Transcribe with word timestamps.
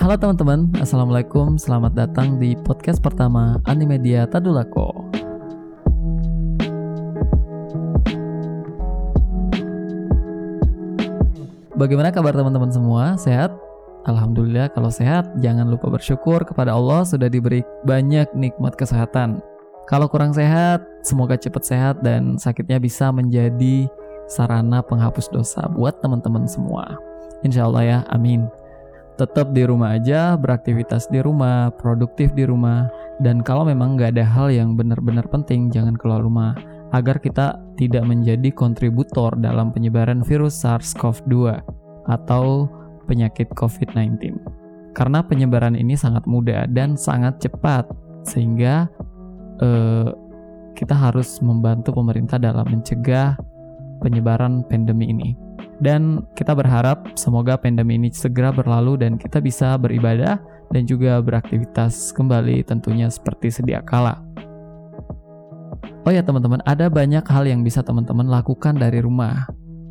Halo 0.00 0.16
teman-teman, 0.16 0.72
Assalamualaikum, 0.80 1.60
selamat 1.60 1.92
datang 1.92 2.40
di 2.40 2.56
podcast 2.56 3.04
pertama 3.04 3.60
Animedia 3.68 4.24
Tadulako. 4.24 5.12
Bagaimana 11.76 12.08
kabar 12.08 12.32
teman-teman 12.32 12.72
semua? 12.72 13.20
Sehat? 13.20 13.52
Alhamdulillah 14.08 14.72
kalau 14.72 14.88
sehat, 14.88 15.36
jangan 15.44 15.68
lupa 15.68 15.92
bersyukur 15.92 16.48
kepada 16.48 16.72
Allah 16.72 17.04
sudah 17.04 17.28
diberi 17.28 17.60
banyak 17.84 18.32
nikmat 18.32 18.80
kesehatan. 18.80 19.44
Kalau 19.84 20.08
kurang 20.08 20.32
sehat, 20.32 20.80
semoga 21.04 21.36
cepat 21.36 21.60
sehat 21.68 22.00
dan 22.00 22.40
sakitnya 22.40 22.80
bisa 22.80 23.12
menjadi 23.12 23.84
sarana 24.32 24.80
penghapus 24.80 25.28
dosa 25.28 25.68
buat 25.68 26.00
teman-teman 26.00 26.48
semua. 26.48 26.96
Insya 27.44 27.68
Allah 27.68 27.84
ya, 27.84 27.98
amin. 28.08 28.48
Tetap 29.20 29.52
di 29.52 29.68
rumah 29.68 30.00
aja, 30.00 30.32
beraktivitas 30.32 31.04
di 31.12 31.20
rumah, 31.20 31.68
produktif 31.76 32.32
di 32.32 32.48
rumah, 32.48 32.88
dan 33.20 33.44
kalau 33.44 33.68
memang 33.68 33.92
nggak 33.92 34.16
ada 34.16 34.24
hal 34.24 34.48
yang 34.48 34.80
benar-benar 34.80 35.28
penting, 35.28 35.68
jangan 35.68 35.92
keluar 35.92 36.24
rumah 36.24 36.56
agar 36.96 37.20
kita 37.20 37.60
tidak 37.76 38.00
menjadi 38.08 38.48
kontributor 38.48 39.36
dalam 39.36 39.76
penyebaran 39.76 40.24
virus 40.24 40.56
SARS-CoV-2 40.64 41.52
atau 42.08 42.64
penyakit 43.04 43.52
COVID-19. 43.52 44.40
Karena 44.96 45.20
penyebaran 45.20 45.76
ini 45.76 46.00
sangat 46.00 46.24
mudah 46.24 46.64
dan 46.72 46.96
sangat 46.96 47.44
cepat, 47.44 47.92
sehingga 48.24 48.88
eh, 49.60 50.08
kita 50.72 50.96
harus 50.96 51.44
membantu 51.44 51.92
pemerintah 51.92 52.40
dalam 52.40 52.64
mencegah 52.72 53.36
penyebaran 54.00 54.64
pandemi 54.66 55.12
ini. 55.12 55.36
Dan 55.80 56.28
kita 56.36 56.52
berharap 56.52 57.16
semoga 57.16 57.56
pandemi 57.56 57.96
ini 57.96 58.12
segera 58.12 58.52
berlalu 58.52 59.00
dan 59.00 59.16
kita 59.16 59.40
bisa 59.40 59.80
beribadah 59.80 60.36
dan 60.70 60.82
juga 60.84 61.16
beraktivitas 61.24 62.12
kembali 62.12 62.64
tentunya 62.68 63.08
seperti 63.08 63.48
sedia 63.48 63.80
kala. 63.80 64.20
Oh 66.04 66.12
ya 66.12 66.24
teman-teman, 66.24 66.64
ada 66.64 66.88
banyak 66.88 67.24
hal 67.28 67.44
yang 67.44 67.60
bisa 67.60 67.84
teman-teman 67.84 68.24
lakukan 68.28 68.76
dari 68.76 69.04
rumah. 69.04 69.48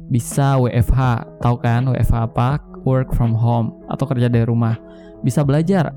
Bisa 0.09 0.57
WFH, 0.57 1.25
tahu 1.37 1.61
kan 1.61 1.85
WFH 1.85 2.33
apa? 2.33 2.57
Work 2.81 3.13
from 3.13 3.37
home 3.37 3.77
atau 3.93 4.09
kerja 4.09 4.25
dari 4.25 4.45
rumah. 4.45 4.73
Bisa 5.21 5.45
belajar 5.45 5.93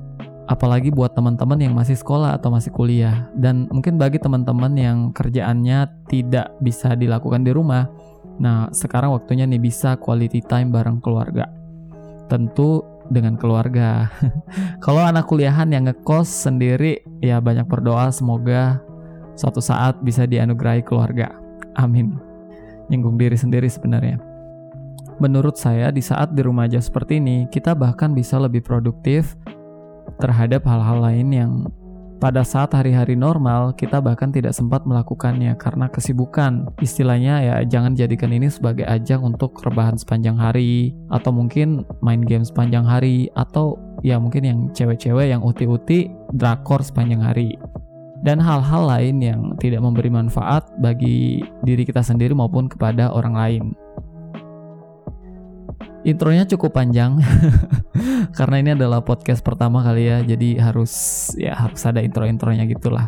apalagi 0.52 0.92
buat 0.92 1.16
teman-teman 1.16 1.56
yang 1.56 1.72
masih 1.72 1.96
sekolah 1.96 2.36
atau 2.36 2.52
masih 2.52 2.68
kuliah. 2.68 3.32
Dan 3.32 3.72
mungkin 3.72 3.96
bagi 3.96 4.20
teman-teman 4.20 4.76
yang 4.76 4.98
kerjaannya 5.16 6.04
tidak 6.12 6.52
bisa 6.60 6.92
dilakukan 6.92 7.40
di 7.40 7.52
rumah 7.56 7.88
nah 8.40 8.66
sekarang 8.72 9.12
waktunya 9.12 9.44
nih 9.44 9.60
bisa 9.60 9.94
quality 10.00 10.40
time 10.44 10.72
bareng 10.72 10.98
keluarga. 11.04 11.46
Tentu 12.26 12.80
dengan 13.12 13.36
keluarga. 13.36 14.08
Kalau 14.84 15.04
anak 15.04 15.28
kuliahan 15.28 15.68
yang 15.68 15.84
ngekos 15.86 16.48
sendiri 16.48 17.04
ya 17.20 17.38
banyak 17.38 17.68
berdoa 17.68 18.08
semoga 18.08 18.80
suatu 19.36 19.60
saat 19.60 20.00
bisa 20.00 20.24
dianugerahi 20.24 20.80
keluarga. 20.82 21.32
Amin. 21.76 22.16
Nyinggung 22.88 23.20
diri 23.20 23.36
sendiri 23.36 23.68
sebenarnya. 23.68 24.20
Menurut 25.20 25.54
saya, 25.54 25.92
di 25.94 26.02
saat 26.02 26.34
di 26.34 26.42
rumah 26.42 26.66
aja 26.66 26.82
seperti 26.82 27.22
ini, 27.22 27.46
kita 27.46 27.78
bahkan 27.78 28.10
bisa 28.10 28.42
lebih 28.42 28.64
produktif 28.64 29.38
terhadap 30.20 30.66
hal-hal 30.66 30.98
lain 31.00 31.28
yang 31.32 31.52
pada 32.22 32.46
saat 32.46 32.70
hari-hari 32.70 33.18
normal 33.18 33.74
kita 33.74 33.98
bahkan 33.98 34.30
tidak 34.30 34.54
sempat 34.54 34.86
melakukannya 34.86 35.58
karena 35.58 35.90
kesibukan. 35.90 36.70
Istilahnya 36.78 37.42
ya 37.42 37.54
jangan 37.66 37.98
jadikan 37.98 38.30
ini 38.30 38.46
sebagai 38.46 38.86
ajang 38.86 39.26
untuk 39.26 39.58
rebahan 39.58 39.98
sepanjang 39.98 40.38
hari 40.38 40.94
atau 41.10 41.34
mungkin 41.34 41.82
main 41.98 42.22
game 42.22 42.46
sepanjang 42.46 42.86
hari 42.86 43.26
atau 43.34 43.74
ya 44.06 44.22
mungkin 44.22 44.46
yang 44.46 44.58
cewek-cewek 44.70 45.34
yang 45.34 45.42
uti-uti 45.42 46.14
drakor 46.30 46.86
sepanjang 46.86 47.26
hari. 47.26 47.58
Dan 48.22 48.38
hal-hal 48.38 48.86
lain 48.86 49.18
yang 49.18 49.40
tidak 49.58 49.82
memberi 49.82 50.06
manfaat 50.06 50.70
bagi 50.78 51.42
diri 51.66 51.82
kita 51.82 52.06
sendiri 52.06 52.38
maupun 52.38 52.70
kepada 52.70 53.10
orang 53.10 53.34
lain. 53.34 53.64
Intronya 56.02 56.42
cukup 56.50 56.74
panjang 56.74 57.22
karena 58.38 58.56
ini 58.58 58.70
adalah 58.74 59.06
podcast 59.06 59.38
pertama 59.38 59.86
kali 59.86 60.10
ya, 60.10 60.18
jadi 60.26 60.58
harus 60.58 60.90
ya 61.38 61.54
harus 61.54 61.78
ada 61.86 62.02
intro-intronya 62.02 62.66
gitulah. 62.66 63.06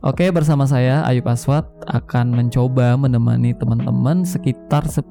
Oke, 0.00 0.30
bersama 0.30 0.64
saya 0.64 1.02
Ayub 1.04 1.26
Aswat 1.26 1.66
akan 1.90 2.32
mencoba 2.32 2.94
menemani 2.94 3.52
teman-teman 3.52 4.22
sekitar 4.22 4.86
10 4.86 5.10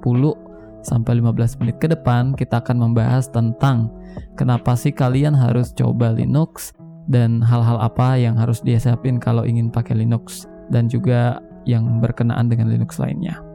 sampai 0.80 1.20
15 1.20 1.60
menit 1.60 1.76
ke 1.78 1.92
depan 1.92 2.32
kita 2.34 2.64
akan 2.64 2.88
membahas 2.88 3.28
tentang 3.28 3.92
kenapa 4.40 4.80
sih 4.80 4.96
kalian 4.96 5.36
harus 5.36 5.76
coba 5.76 6.16
Linux 6.16 6.72
dan 7.12 7.44
hal-hal 7.44 7.78
apa 7.84 8.16
yang 8.16 8.40
harus 8.40 8.64
disiapin 8.64 9.20
kalau 9.20 9.44
ingin 9.44 9.68
pakai 9.68 9.98
Linux 9.98 10.48
dan 10.72 10.88
juga 10.88 11.44
yang 11.68 12.00
berkenaan 12.00 12.48
dengan 12.48 12.72
Linux 12.72 12.96
lainnya. 12.96 13.49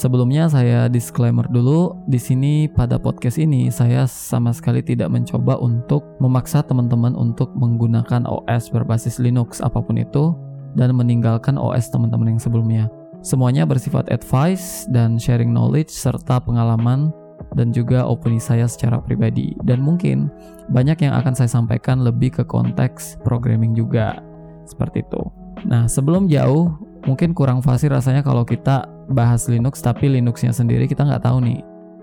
Sebelumnya 0.00 0.48
saya 0.48 0.88
disclaimer 0.88 1.44
dulu, 1.44 1.92
di 2.08 2.16
sini 2.16 2.64
pada 2.72 2.96
podcast 2.96 3.36
ini 3.36 3.68
saya 3.68 4.08
sama 4.08 4.48
sekali 4.48 4.80
tidak 4.80 5.12
mencoba 5.12 5.60
untuk 5.60 6.16
memaksa 6.24 6.64
teman-teman 6.64 7.12
untuk 7.12 7.52
menggunakan 7.52 8.24
OS 8.24 8.72
berbasis 8.72 9.20
Linux 9.20 9.60
apa 9.60 9.76
pun 9.76 10.00
itu 10.00 10.32
dan 10.72 10.96
meninggalkan 10.96 11.60
OS 11.60 11.92
teman-teman 11.92 12.32
yang 12.32 12.40
sebelumnya. 12.40 12.88
Semuanya 13.20 13.68
bersifat 13.68 14.08
advice 14.08 14.88
dan 14.88 15.20
sharing 15.20 15.52
knowledge 15.52 15.92
serta 15.92 16.40
pengalaman 16.40 17.12
dan 17.52 17.68
juga 17.68 18.00
opini 18.08 18.40
saya 18.40 18.64
secara 18.64 19.04
pribadi. 19.04 19.52
Dan 19.68 19.84
mungkin 19.84 20.32
banyak 20.72 20.96
yang 21.04 21.12
akan 21.12 21.36
saya 21.36 21.52
sampaikan 21.52 22.00
lebih 22.00 22.40
ke 22.40 22.48
konteks 22.48 23.20
programming 23.20 23.76
juga. 23.76 24.16
Seperti 24.64 25.04
itu. 25.04 25.20
Nah, 25.68 25.84
sebelum 25.84 26.24
jauh, 26.24 26.72
mungkin 27.04 27.36
kurang 27.36 27.60
fasih 27.60 27.92
rasanya 27.92 28.24
kalau 28.24 28.48
kita 28.48 28.88
bahas 29.10 29.50
Linux 29.50 29.82
tapi 29.82 30.08
Linuxnya 30.08 30.54
sendiri 30.54 30.86
kita 30.86 31.04
nggak 31.04 31.26
tahu 31.26 31.42
nih. 31.44 31.60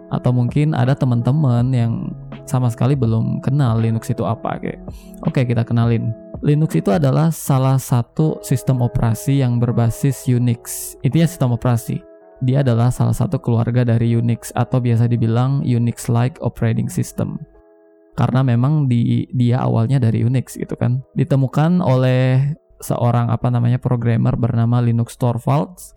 Atau 0.08 0.32
mungkin 0.32 0.72
ada 0.72 0.96
teman-teman 0.96 1.68
yang 1.76 2.16
sama 2.48 2.72
sekali 2.72 2.96
belum 2.96 3.44
kenal 3.44 3.76
Linux 3.84 4.08
itu 4.08 4.24
apa 4.24 4.56
kayak 4.56 4.80
oke 5.28 5.42
kita 5.44 5.68
kenalin. 5.68 6.16
Linux 6.40 6.78
itu 6.78 6.94
adalah 6.94 7.34
salah 7.34 7.76
satu 7.76 8.40
sistem 8.40 8.80
operasi 8.86 9.42
yang 9.44 9.60
berbasis 9.60 10.30
Unix. 10.30 10.96
Intinya 11.04 11.28
sistem 11.28 11.58
operasi. 11.58 12.00
Dia 12.46 12.62
adalah 12.62 12.94
salah 12.94 13.18
satu 13.18 13.42
keluarga 13.42 13.82
dari 13.82 14.14
Unix 14.14 14.54
atau 14.54 14.78
biasa 14.78 15.10
dibilang 15.10 15.66
Unix-like 15.66 16.38
operating 16.46 16.86
system. 16.88 17.42
Karena 18.14 18.46
memang 18.46 18.86
di 18.86 19.26
dia 19.34 19.66
awalnya 19.66 19.98
dari 19.98 20.22
Unix 20.22 20.54
gitu 20.54 20.78
kan. 20.78 21.02
Ditemukan 21.18 21.82
oleh 21.82 22.54
seorang 22.78 23.34
apa 23.34 23.50
namanya 23.50 23.82
programmer 23.82 24.38
bernama 24.38 24.78
Linux 24.78 25.18
Torvalds 25.18 25.97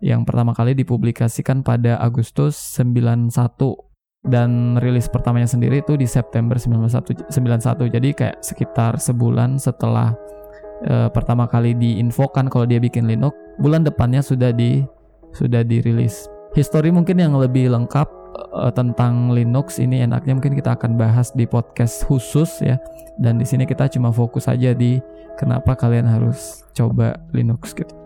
yang 0.00 0.24
pertama 0.24 0.56
kali 0.56 0.72
dipublikasikan 0.76 1.60
pada 1.60 2.00
Agustus 2.00 2.56
91 2.76 3.32
dan 4.20 4.76
rilis 4.80 5.08
pertamanya 5.08 5.48
sendiri 5.48 5.80
itu 5.80 5.96
di 5.96 6.04
September 6.04 6.56
91 6.60 7.28
jadi 7.88 8.08
kayak 8.12 8.36
sekitar 8.44 9.00
sebulan 9.00 9.56
setelah 9.56 10.12
uh, 10.88 11.08
pertama 11.12 11.44
kali 11.48 11.76
diinfokan 11.76 12.48
kalau 12.48 12.64
dia 12.64 12.80
bikin 12.80 13.04
Linux 13.04 13.36
bulan 13.60 13.84
depannya 13.84 14.24
sudah 14.24 14.52
di 14.52 14.84
sudah 15.36 15.62
dirilis. 15.62 16.26
History 16.56 16.90
mungkin 16.90 17.20
yang 17.20 17.36
lebih 17.38 17.70
lengkap 17.70 18.08
uh, 18.56 18.72
tentang 18.74 19.30
Linux 19.30 19.78
ini 19.78 20.02
enaknya 20.02 20.34
mungkin 20.40 20.56
kita 20.56 20.74
akan 20.74 20.98
bahas 20.98 21.30
di 21.36 21.46
podcast 21.46 22.02
khusus 22.08 22.64
ya. 22.64 22.80
Dan 23.20 23.36
di 23.36 23.46
sini 23.46 23.68
kita 23.68 23.86
cuma 23.92 24.10
fokus 24.10 24.48
aja 24.48 24.72
di 24.72 24.98
kenapa 25.36 25.76
kalian 25.76 26.08
harus 26.08 26.64
coba 26.72 27.20
Linux 27.36 27.76
gitu 27.76 27.99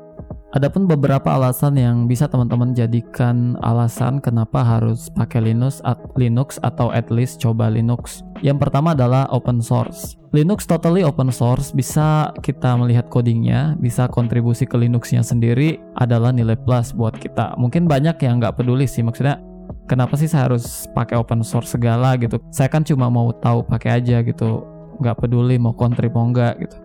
Adapun 0.54 0.86
beberapa 0.86 1.34
alasan 1.34 1.74
yang 1.74 2.06
bisa 2.06 2.30
teman-teman 2.30 2.78
jadikan 2.78 3.58
alasan 3.58 4.22
kenapa 4.22 4.62
harus 4.62 5.10
pakai 5.10 5.50
Linux, 5.50 5.82
at 5.82 5.98
Linux 6.14 6.62
atau 6.62 6.94
at 6.94 7.10
least 7.10 7.42
coba 7.42 7.66
Linux. 7.66 8.22
Yang 8.38 8.62
pertama 8.62 8.94
adalah 8.94 9.26
open 9.34 9.58
source. 9.58 10.14
Linux 10.30 10.62
totally 10.62 11.02
open 11.02 11.34
source, 11.34 11.74
bisa 11.74 12.30
kita 12.38 12.78
melihat 12.78 13.10
codingnya, 13.10 13.74
bisa 13.82 14.06
kontribusi 14.06 14.62
ke 14.62 14.78
Linuxnya 14.78 15.26
sendiri 15.26 15.82
adalah 15.98 16.30
nilai 16.30 16.54
plus 16.54 16.94
buat 16.94 17.18
kita. 17.18 17.58
Mungkin 17.58 17.90
banyak 17.90 18.14
yang 18.22 18.38
nggak 18.38 18.54
peduli 18.54 18.86
sih, 18.86 19.02
maksudnya 19.02 19.42
kenapa 19.90 20.14
sih 20.14 20.30
saya 20.30 20.46
harus 20.46 20.86
pakai 20.94 21.18
open 21.18 21.42
source 21.42 21.74
segala 21.74 22.14
gitu. 22.14 22.38
Saya 22.54 22.70
kan 22.70 22.86
cuma 22.86 23.10
mau 23.10 23.34
tahu 23.34 23.66
pakai 23.66 23.98
aja 23.98 24.22
gitu, 24.22 24.62
nggak 25.02 25.18
peduli 25.18 25.58
mau 25.58 25.74
kontrib 25.74 26.14
mau 26.14 26.30
nggak 26.30 26.54
gitu 26.62 26.83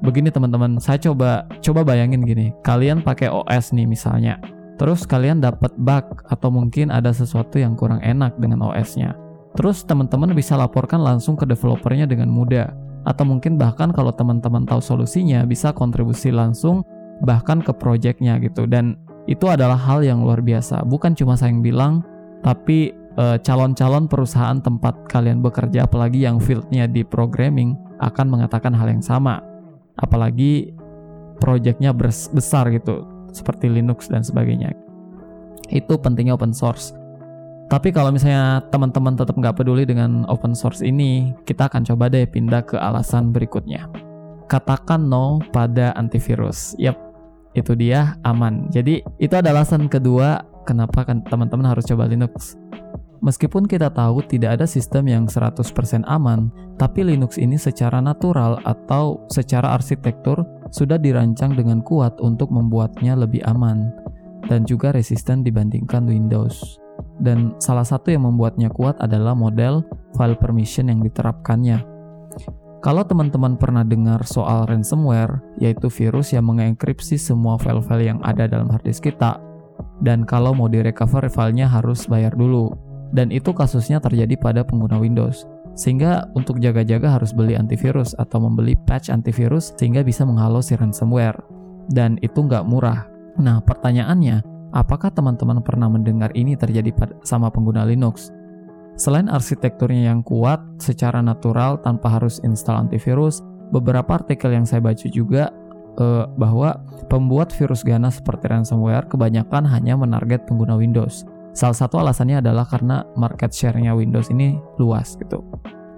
begini 0.00 0.32
teman-teman, 0.32 0.80
saya 0.80 0.96
coba 1.00 1.44
coba 1.60 1.84
bayangin 1.84 2.24
gini, 2.24 2.52
kalian 2.64 3.04
pakai 3.04 3.28
OS 3.28 3.72
nih 3.76 3.84
misalnya, 3.84 4.40
terus 4.80 5.04
kalian 5.04 5.40
dapat 5.44 5.72
bug 5.76 6.24
atau 6.28 6.48
mungkin 6.48 6.88
ada 6.88 7.12
sesuatu 7.12 7.60
yang 7.60 7.76
kurang 7.76 8.00
enak 8.00 8.36
dengan 8.40 8.64
OS-nya. 8.64 9.16
Terus 9.58 9.82
teman-teman 9.82 10.30
bisa 10.32 10.54
laporkan 10.54 11.02
langsung 11.02 11.34
ke 11.34 11.42
developernya 11.42 12.06
dengan 12.06 12.30
mudah. 12.30 12.70
Atau 13.02 13.24
mungkin 13.24 13.56
bahkan 13.56 13.90
kalau 13.90 14.12
teman-teman 14.12 14.68
tahu 14.68 14.78
solusinya 14.78 15.42
bisa 15.48 15.72
kontribusi 15.72 16.30
langsung 16.30 16.84
bahkan 17.24 17.58
ke 17.58 17.72
projectnya 17.74 18.38
gitu. 18.38 18.68
Dan 18.68 18.94
itu 19.26 19.48
adalah 19.50 19.76
hal 19.76 20.04
yang 20.06 20.22
luar 20.22 20.44
biasa. 20.44 20.84
Bukan 20.86 21.16
cuma 21.18 21.34
saya 21.34 21.50
yang 21.50 21.64
bilang, 21.64 22.06
tapi 22.46 22.92
eh, 22.94 23.36
calon-calon 23.42 24.06
perusahaan 24.06 24.60
tempat 24.62 25.08
kalian 25.10 25.42
bekerja 25.42 25.88
apalagi 25.88 26.22
yang 26.22 26.38
fieldnya 26.38 26.86
di 26.86 27.02
programming 27.02 27.74
akan 28.00 28.26
mengatakan 28.30 28.72
hal 28.72 28.86
yang 28.88 29.04
sama 29.04 29.49
apalagi 30.00 30.72
projectnya 31.40 31.94
besar 32.32 32.68
gitu 32.72 33.06
seperti 33.30 33.70
Linux 33.70 34.10
dan 34.10 34.24
sebagainya. 34.26 34.74
Itu 35.70 35.96
pentingnya 36.00 36.34
open 36.34 36.50
source. 36.52 36.92
Tapi 37.70 37.94
kalau 37.94 38.10
misalnya 38.10 38.66
teman-teman 38.74 39.14
tetap 39.14 39.38
nggak 39.38 39.62
peduli 39.62 39.86
dengan 39.86 40.26
open 40.26 40.58
source 40.58 40.82
ini 40.82 41.30
kita 41.46 41.70
akan 41.70 41.86
coba 41.86 42.10
deh 42.10 42.26
pindah 42.26 42.66
ke 42.66 42.74
alasan 42.74 43.30
berikutnya. 43.30 43.86
Katakan 44.50 45.06
no 45.06 45.38
pada 45.54 45.94
antivirus. 45.94 46.74
Yep 46.82 47.10
itu 47.54 47.74
dia 47.74 48.18
aman. 48.22 48.70
Jadi 48.70 49.02
itu 49.18 49.34
adalah 49.34 49.62
alasan 49.62 49.90
kedua 49.90 50.42
kenapa 50.66 51.02
kan 51.02 51.22
teman-teman 51.26 51.66
harus 51.66 51.82
coba 51.86 52.06
Linux 52.06 52.54
Meskipun 53.20 53.68
kita 53.68 53.92
tahu 53.92 54.24
tidak 54.24 54.56
ada 54.56 54.64
sistem 54.64 55.04
yang 55.04 55.24
100% 55.28 55.60
aman, 56.08 56.48
tapi 56.80 57.04
Linux 57.04 57.36
ini 57.36 57.60
secara 57.60 58.00
natural 58.00 58.56
atau 58.64 59.20
secara 59.28 59.76
arsitektur 59.76 60.40
sudah 60.72 60.96
dirancang 60.96 61.52
dengan 61.52 61.84
kuat 61.84 62.16
untuk 62.24 62.48
membuatnya 62.48 63.12
lebih 63.12 63.44
aman 63.44 63.92
dan 64.48 64.64
juga 64.64 64.96
resisten 64.96 65.44
dibandingkan 65.44 66.08
Windows. 66.08 66.80
Dan 67.20 67.52
salah 67.60 67.84
satu 67.84 68.08
yang 68.08 68.24
membuatnya 68.24 68.72
kuat 68.72 68.96
adalah 69.04 69.36
model 69.36 69.84
file 70.16 70.40
permission 70.40 70.88
yang 70.88 71.04
diterapkannya. 71.04 71.84
Kalau 72.80 73.04
teman-teman 73.04 73.60
pernah 73.60 73.84
dengar 73.84 74.24
soal 74.24 74.64
ransomware, 74.64 75.44
yaitu 75.60 75.92
virus 75.92 76.32
yang 76.32 76.48
mengenkripsi 76.48 77.20
semua 77.20 77.60
file-file 77.60 78.16
yang 78.16 78.20
ada 78.24 78.48
dalam 78.48 78.72
harddisk 78.72 79.12
kita, 79.12 79.36
dan 80.00 80.24
kalau 80.24 80.56
mau 80.56 80.72
direcover 80.72 81.28
filenya 81.28 81.68
harus 81.68 82.08
bayar 82.08 82.32
dulu 82.32 82.72
dan 83.10 83.34
itu 83.34 83.50
kasusnya 83.50 83.98
terjadi 83.98 84.38
pada 84.38 84.62
pengguna 84.62 84.98
Windows. 84.98 85.46
Sehingga 85.74 86.26
untuk 86.34 86.58
jaga-jaga 86.58 87.18
harus 87.18 87.30
beli 87.30 87.54
antivirus 87.54 88.14
atau 88.18 88.42
membeli 88.42 88.74
patch 88.74 89.10
antivirus 89.10 89.72
sehingga 89.78 90.02
bisa 90.02 90.26
menghalau 90.26 90.62
si 90.62 90.74
ransomware. 90.74 91.38
Dan 91.90 92.18
itu 92.22 92.42
nggak 92.42 92.66
murah. 92.66 93.06
Nah 93.38 93.62
pertanyaannya, 93.62 94.42
apakah 94.74 95.10
teman-teman 95.14 95.62
pernah 95.62 95.90
mendengar 95.90 96.30
ini 96.34 96.54
terjadi 96.54 96.90
pada, 96.94 97.14
sama 97.26 97.50
pengguna 97.50 97.86
Linux? 97.86 98.30
Selain 98.98 99.30
arsitekturnya 99.30 100.12
yang 100.12 100.20
kuat, 100.20 100.60
secara 100.76 101.24
natural 101.24 101.80
tanpa 101.80 102.20
harus 102.20 102.42
install 102.44 102.90
antivirus, 102.90 103.40
beberapa 103.72 104.20
artikel 104.20 104.52
yang 104.52 104.68
saya 104.68 104.82
baca 104.84 105.06
juga 105.08 105.48
eh, 105.96 106.24
bahwa 106.36 106.84
pembuat 107.08 107.54
virus 107.56 107.80
ganas 107.80 108.20
seperti 108.20 108.50
ransomware 108.50 109.08
kebanyakan 109.08 109.64
hanya 109.64 109.96
menarget 109.96 110.44
pengguna 110.44 110.76
Windows 110.76 111.24
Salah 111.50 111.74
satu 111.74 111.98
alasannya 111.98 112.38
adalah 112.38 112.62
karena 112.62 113.02
market 113.18 113.50
share-nya 113.50 113.90
Windows 113.94 114.30
ini 114.30 114.54
luas 114.78 115.18
gitu. 115.18 115.42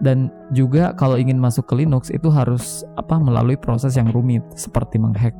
Dan 0.02 0.32
juga 0.50 0.96
kalau 0.99 1.14
ingin 1.14 1.38
masuk 1.38 1.69
ke 1.70 1.78
Linux 1.78 2.10
itu 2.10 2.26
harus 2.32 2.82
apa 2.99 3.20
melalui 3.20 3.54
proses 3.54 3.94
yang 3.94 4.10
rumit 4.10 4.43
seperti 4.56 4.99
menghack. 4.99 5.37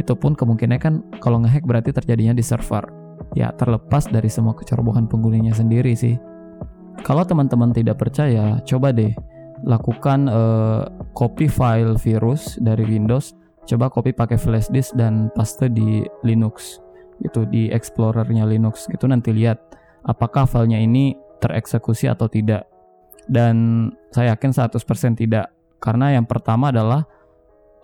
Itu 0.00 0.16
pun 0.16 0.32
kemungkinan 0.32 0.78
kan 0.80 0.94
kalau 1.20 1.42
ngehack 1.42 1.66
berarti 1.66 1.92
terjadinya 1.92 2.32
di 2.32 2.40
server. 2.40 2.86
Ya 3.34 3.52
terlepas 3.52 4.08
dari 4.08 4.30
semua 4.30 4.56
kecerobohan 4.56 5.10
penggunanya 5.10 5.52
sendiri 5.52 5.92
sih. 5.92 6.16
Kalau 7.04 7.26
teman-teman 7.28 7.76
tidak 7.76 8.00
percaya, 8.00 8.56
coba 8.64 8.94
deh 8.94 9.12
lakukan 9.68 10.28
uh, 10.28 10.88
copy 11.12 11.50
file 11.50 11.98
virus 12.00 12.56
dari 12.62 12.86
Windows. 12.86 13.36
Coba 13.66 13.90
copy 13.90 14.14
pakai 14.14 14.38
flash 14.38 14.70
disk 14.70 14.94
dan 14.94 15.28
paste 15.34 15.66
di 15.68 16.06
Linux 16.22 16.85
gitu 17.22 17.48
di 17.48 17.72
explorernya 17.72 18.44
Linux 18.44 18.88
gitu 18.88 19.08
nanti 19.08 19.32
lihat 19.32 19.58
apakah 20.04 20.44
filenya 20.44 20.80
ini 20.80 21.16
tereksekusi 21.40 22.08
atau 22.08 22.30
tidak. 22.30 22.68
Dan 23.26 23.90
saya 24.14 24.38
yakin 24.38 24.54
100% 24.54 25.18
tidak 25.18 25.50
karena 25.82 26.14
yang 26.14 26.24
pertama 26.30 26.70
adalah 26.70 27.04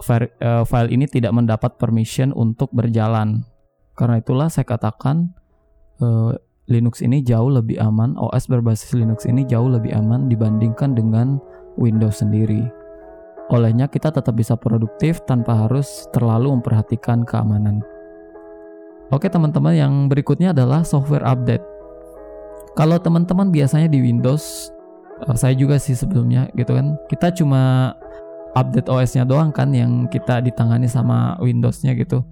eh, 0.06 0.64
file 0.64 0.90
ini 0.94 1.10
tidak 1.10 1.34
mendapat 1.34 1.76
permission 1.76 2.30
untuk 2.32 2.70
berjalan. 2.70 3.42
Karena 3.92 4.22
itulah 4.24 4.48
saya 4.48 4.64
katakan 4.64 5.36
uh, 6.00 6.32
Linux 6.64 7.04
ini 7.04 7.20
jauh 7.20 7.52
lebih 7.52 7.76
aman 7.76 8.16
OS 8.16 8.48
berbasis 8.48 8.96
Linux 8.96 9.28
ini 9.28 9.44
jauh 9.44 9.68
lebih 9.68 9.92
aman 9.92 10.32
dibandingkan 10.32 10.96
dengan 10.96 11.36
Windows 11.76 12.24
sendiri. 12.24 12.64
Olehnya 13.52 13.84
kita 13.92 14.08
tetap 14.08 14.32
bisa 14.32 14.56
produktif 14.56 15.20
tanpa 15.28 15.68
harus 15.68 16.08
terlalu 16.16 16.56
memperhatikan 16.56 17.28
keamanan 17.28 17.84
Oke 19.12 19.28
teman-teman, 19.28 19.76
yang 19.76 19.94
berikutnya 20.08 20.56
adalah 20.56 20.80
software 20.88 21.20
update. 21.28 21.60
Kalau 22.72 22.96
teman-teman 22.96 23.52
biasanya 23.52 23.84
di 23.92 24.00
Windows, 24.00 24.72
uh, 25.28 25.36
saya 25.36 25.52
juga 25.52 25.76
sih 25.76 25.92
sebelumnya 25.92 26.48
gitu 26.56 26.72
kan, 26.72 26.96
kita 27.12 27.28
cuma 27.36 27.92
update 28.56 28.88
OS-nya 28.88 29.28
doang 29.28 29.52
kan 29.52 29.68
yang 29.76 30.08
kita 30.08 30.40
ditangani 30.40 30.88
sama 30.88 31.36
Windows-nya 31.44 31.92
gitu. 31.92 32.24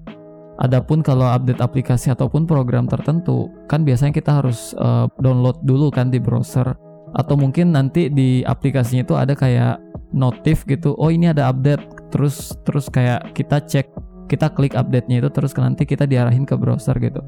Adapun 0.61 1.05
kalau 1.05 1.29
update 1.29 1.61
aplikasi 1.61 2.17
ataupun 2.17 2.49
program 2.49 2.89
tertentu, 2.89 3.53
kan 3.69 3.85
biasanya 3.85 4.17
kita 4.17 4.41
harus 4.41 4.73
uh, 4.81 5.05
download 5.21 5.61
dulu 5.69 5.93
kan 5.93 6.09
di 6.09 6.17
browser 6.17 6.73
atau 7.13 7.35
mungkin 7.37 7.77
nanti 7.77 8.09
di 8.09 8.41
aplikasinya 8.41 9.05
itu 9.05 9.15
ada 9.21 9.37
kayak 9.37 9.77
notif 10.17 10.65
gitu. 10.65 10.97
Oh, 10.97 11.13
ini 11.13 11.29
ada 11.29 11.51
update. 11.51 12.09
Terus 12.11 12.57
terus 12.67 12.91
kayak 12.91 13.37
kita 13.37 13.63
cek 13.63 13.87
kita 14.31 14.55
klik 14.55 14.79
update-nya 14.79 15.27
itu 15.27 15.31
terus 15.35 15.51
nanti 15.59 15.83
kita 15.83 16.07
diarahin 16.07 16.47
ke 16.47 16.55
browser 16.55 16.95
gitu. 17.03 17.19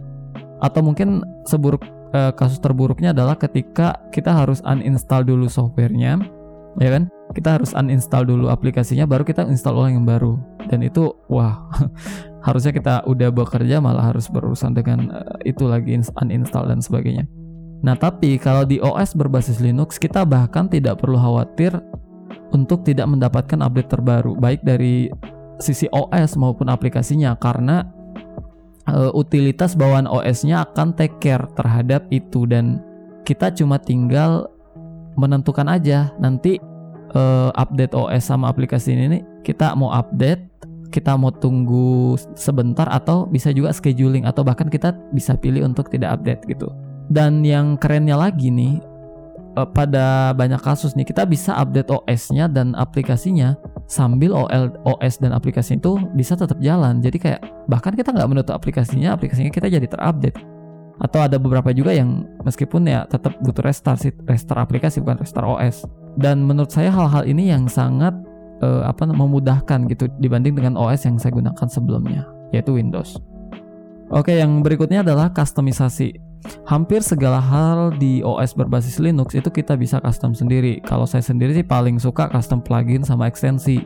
Atau 0.62 0.86
mungkin 0.86 1.26
seburuk 1.50 1.82
uh, 2.14 2.30
kasus 2.30 2.62
terburuknya 2.62 3.10
adalah 3.10 3.34
ketika 3.34 3.98
kita 4.14 4.30
harus 4.30 4.62
uninstall 4.62 5.26
dulu 5.26 5.50
softwarenya, 5.50 6.22
ya 6.78 6.88
kan? 6.94 7.10
Kita 7.34 7.58
harus 7.58 7.74
uninstall 7.74 8.22
dulu 8.22 8.46
aplikasinya 8.46 9.02
baru 9.10 9.26
kita 9.26 9.42
install 9.50 9.74
ulang 9.74 9.98
yang 9.98 10.06
baru. 10.06 10.38
Dan 10.70 10.86
itu 10.86 11.10
wah, 11.26 11.66
harusnya 12.46 12.70
kita 12.70 12.94
udah 13.10 13.34
bekerja 13.34 13.82
malah 13.82 14.14
harus 14.14 14.30
berurusan 14.30 14.70
dengan 14.78 15.10
uh, 15.10 15.36
itu 15.42 15.66
lagi 15.66 15.98
uninstall 15.98 16.70
dan 16.70 16.78
sebagainya. 16.78 17.26
Nah, 17.82 17.98
tapi 17.98 18.38
kalau 18.38 18.62
di 18.62 18.78
OS 18.78 19.18
berbasis 19.18 19.58
Linux 19.58 19.98
kita 19.98 20.22
bahkan 20.22 20.70
tidak 20.70 21.02
perlu 21.02 21.18
khawatir 21.18 21.74
untuk 22.54 22.86
tidak 22.86 23.10
mendapatkan 23.10 23.58
update 23.58 23.90
terbaru 23.90 24.38
baik 24.38 24.62
dari 24.62 25.10
sisi 25.62 25.86
OS 25.94 26.34
maupun 26.34 26.66
aplikasinya 26.66 27.38
karena 27.38 27.86
uh, 28.90 29.14
utilitas 29.14 29.78
bawaan 29.78 30.10
OS-nya 30.10 30.66
akan 30.66 30.98
take 30.98 31.16
care 31.22 31.46
terhadap 31.54 32.04
itu 32.10 32.44
dan 32.50 32.82
kita 33.22 33.54
cuma 33.54 33.78
tinggal 33.78 34.50
menentukan 35.14 35.70
aja 35.70 36.10
nanti 36.18 36.58
uh, 37.14 37.54
update 37.54 37.94
OS 37.94 38.26
sama 38.26 38.50
aplikasi 38.50 38.98
ini 38.98 39.22
kita 39.46 39.72
mau 39.78 39.94
update 39.94 40.50
kita 40.92 41.16
mau 41.16 41.32
tunggu 41.32 42.20
sebentar 42.36 42.84
atau 42.92 43.24
bisa 43.24 43.48
juga 43.48 43.72
scheduling 43.72 44.28
atau 44.28 44.44
bahkan 44.44 44.68
kita 44.68 44.92
bisa 45.16 45.32
pilih 45.40 45.64
untuk 45.64 45.88
tidak 45.88 46.20
update 46.20 46.44
gitu. 46.44 46.68
Dan 47.08 47.40
yang 47.40 47.80
kerennya 47.80 48.20
lagi 48.20 48.52
nih 48.52 48.76
uh, 49.56 49.64
pada 49.72 50.36
banyak 50.36 50.60
kasus 50.60 50.92
nih 50.92 51.08
kita 51.08 51.24
bisa 51.24 51.56
update 51.56 51.88
OS-nya 51.88 52.46
dan 52.46 52.76
aplikasinya 52.76 53.56
sambil 53.92 54.32
OL, 54.32 54.72
OS 54.88 55.20
dan 55.20 55.36
aplikasi 55.36 55.76
itu 55.76 56.00
bisa 56.16 56.32
tetap 56.32 56.56
jalan. 56.64 57.04
Jadi 57.04 57.20
kayak 57.20 57.44
bahkan 57.68 57.92
kita 57.92 58.08
nggak 58.08 58.28
menutup 58.32 58.56
aplikasinya, 58.56 59.12
aplikasinya 59.12 59.52
kita 59.52 59.68
jadi 59.68 59.84
terupdate. 59.84 60.40
Atau 60.96 61.20
ada 61.20 61.36
beberapa 61.36 61.76
juga 61.76 61.92
yang 61.92 62.24
meskipun 62.40 62.88
ya 62.88 63.04
tetap 63.04 63.36
butuh 63.44 63.60
restart 63.60 64.00
sih, 64.00 64.12
restart 64.24 64.64
aplikasi 64.64 65.04
bukan 65.04 65.20
restart 65.20 65.44
OS. 65.44 65.84
Dan 66.16 66.48
menurut 66.48 66.72
saya 66.72 66.88
hal-hal 66.88 67.28
ini 67.28 67.52
yang 67.52 67.68
sangat 67.68 68.16
uh, 68.64 68.88
apa 68.88 69.04
memudahkan 69.04 69.84
gitu 69.92 70.08
dibanding 70.16 70.56
dengan 70.56 70.80
OS 70.80 71.04
yang 71.04 71.20
saya 71.20 71.36
gunakan 71.36 71.68
sebelumnya, 71.68 72.24
yaitu 72.56 72.72
Windows. 72.72 73.20
Oke, 74.08 74.40
yang 74.40 74.64
berikutnya 74.64 75.04
adalah 75.04 75.32
customisasi. 75.32 76.31
Hampir 76.66 77.02
segala 77.02 77.38
hal 77.38 77.94
di 77.98 78.22
OS 78.22 78.54
berbasis 78.58 78.98
Linux 78.98 79.34
itu 79.34 79.50
kita 79.50 79.78
bisa 79.78 80.02
custom 80.02 80.34
sendiri. 80.34 80.82
Kalau 80.82 81.06
saya 81.06 81.22
sendiri 81.22 81.54
sih 81.54 81.66
paling 81.66 82.02
suka 82.02 82.30
custom 82.30 82.58
plugin 82.62 83.06
sama 83.06 83.30
ekstensi. 83.30 83.82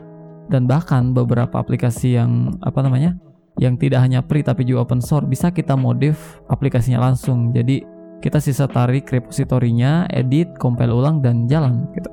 Dan 0.47 0.63
bahkan 0.63 1.11
beberapa 1.11 1.59
aplikasi 1.59 2.15
yang 2.15 2.55
apa 2.63 2.79
namanya? 2.79 3.19
yang 3.57 3.73
tidak 3.75 4.05
hanya 4.05 4.21
free 4.21 4.45
tapi 4.45 4.61
juga 4.63 4.85
open 4.85 5.01
source 5.01 5.25
bisa 5.25 5.49
kita 5.49 5.73
modif 5.73 6.37
aplikasinya 6.49 7.09
langsung. 7.09 7.49
Jadi 7.53 7.81
kita 8.21 8.41
sisa 8.41 8.65
tarik 8.65 9.09
repositorinya, 9.09 10.09
edit, 10.09 10.57
compile 10.57 10.93
ulang 10.93 11.21
dan 11.21 11.45
jalan 11.49 11.89
gitu. 11.93 12.09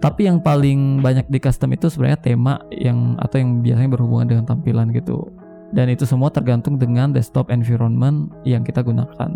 Tapi 0.00 0.24
yang 0.24 0.40
paling 0.40 1.04
banyak 1.04 1.28
di 1.28 1.36
custom 1.36 1.76
itu 1.76 1.92
sebenarnya 1.92 2.20
tema 2.24 2.56
yang 2.72 3.20
atau 3.20 3.36
yang 3.36 3.60
biasanya 3.60 3.90
berhubungan 3.92 4.26
dengan 4.32 4.44
tampilan 4.48 4.88
gitu 4.96 5.28
dan 5.70 5.86
itu 5.90 6.02
semua 6.06 6.30
tergantung 6.30 6.76
dengan 6.78 7.14
desktop 7.14 7.50
environment 7.50 8.30
yang 8.42 8.66
kita 8.66 8.82
gunakan. 8.82 9.30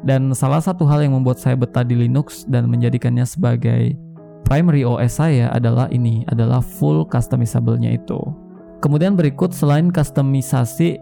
Dan 0.00 0.32
salah 0.32 0.64
satu 0.64 0.88
hal 0.88 1.04
yang 1.04 1.12
membuat 1.12 1.36
saya 1.36 1.54
betah 1.54 1.84
di 1.84 1.92
Linux 1.92 2.48
dan 2.48 2.66
menjadikannya 2.72 3.24
sebagai 3.28 3.94
primary 4.48 4.82
OS 4.82 5.20
saya 5.20 5.52
adalah 5.52 5.86
ini, 5.92 6.24
adalah 6.32 6.64
full 6.64 7.04
customizable-nya 7.04 8.00
itu. 8.00 8.18
Kemudian 8.80 9.12
berikut 9.12 9.52
selain 9.52 9.92
customisasi 9.92 10.96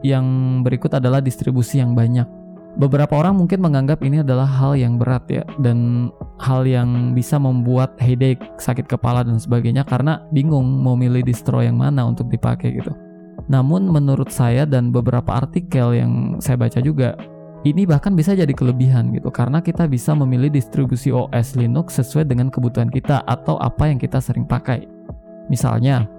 yang 0.00 0.24
berikut 0.64 0.96
adalah 0.96 1.20
distribusi 1.20 1.78
yang 1.78 1.92
banyak. 1.92 2.24
Beberapa 2.76 3.16
orang 3.16 3.40
mungkin 3.40 3.64
menganggap 3.64 4.04
ini 4.04 4.20
adalah 4.20 4.44
hal 4.44 4.76
yang 4.76 5.00
berat 5.00 5.24
ya 5.32 5.44
dan 5.64 6.08
hal 6.36 6.68
yang 6.68 7.16
bisa 7.16 7.40
membuat 7.40 7.96
headache, 8.00 8.44
sakit 8.60 8.84
kepala 8.84 9.24
dan 9.24 9.40
sebagainya 9.40 9.80
karena 9.88 10.20
bingung 10.28 10.84
mau 10.84 10.92
milih 10.92 11.24
distro 11.24 11.64
yang 11.64 11.80
mana 11.80 12.04
untuk 12.04 12.28
dipakai 12.28 12.76
gitu. 12.76 12.92
Namun 13.46 13.86
menurut 13.86 14.34
saya 14.34 14.66
dan 14.66 14.90
beberapa 14.90 15.38
artikel 15.38 15.94
yang 15.94 16.42
saya 16.42 16.58
baca 16.58 16.82
juga 16.82 17.14
ini 17.66 17.82
bahkan 17.82 18.14
bisa 18.14 18.34
jadi 18.34 18.50
kelebihan 18.50 19.10
gitu. 19.14 19.30
Karena 19.30 19.62
kita 19.62 19.86
bisa 19.90 20.14
memilih 20.14 20.50
distribusi 20.50 21.10
OS 21.10 21.58
Linux 21.58 21.98
sesuai 21.98 22.26
dengan 22.26 22.50
kebutuhan 22.50 22.90
kita 22.90 23.22
atau 23.26 23.58
apa 23.58 23.90
yang 23.90 23.98
kita 23.98 24.22
sering 24.22 24.46
pakai. 24.46 24.86
Misalnya, 25.46 26.10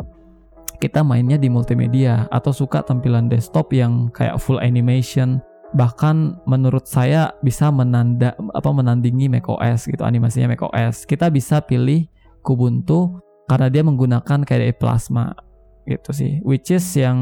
kita 0.79 1.03
mainnya 1.03 1.35
di 1.35 1.51
multimedia 1.51 2.27
atau 2.31 2.55
suka 2.55 2.83
tampilan 2.83 3.27
desktop 3.27 3.75
yang 3.75 4.07
kayak 4.13 4.39
full 4.39 4.59
animation, 4.63 5.43
bahkan 5.75 6.39
menurut 6.47 6.87
saya 6.87 7.33
bisa 7.43 7.67
menanda 7.73 8.31
apa 8.55 8.69
menandingi 8.71 9.27
macOS 9.27 9.91
gitu 9.91 10.07
animasinya 10.07 10.55
macOS 10.55 11.03
kita 11.03 11.27
bisa 11.27 11.59
pilih 11.59 12.07
Kubuntu 12.39 13.19
karena 13.51 13.67
dia 13.67 13.83
menggunakan 13.83 14.47
KDE 14.47 14.79
Plasma 14.79 15.35
gitu 15.87 16.11
sih 16.11 16.43
which 16.43 16.69
is 16.69 16.83
yang 16.93 17.17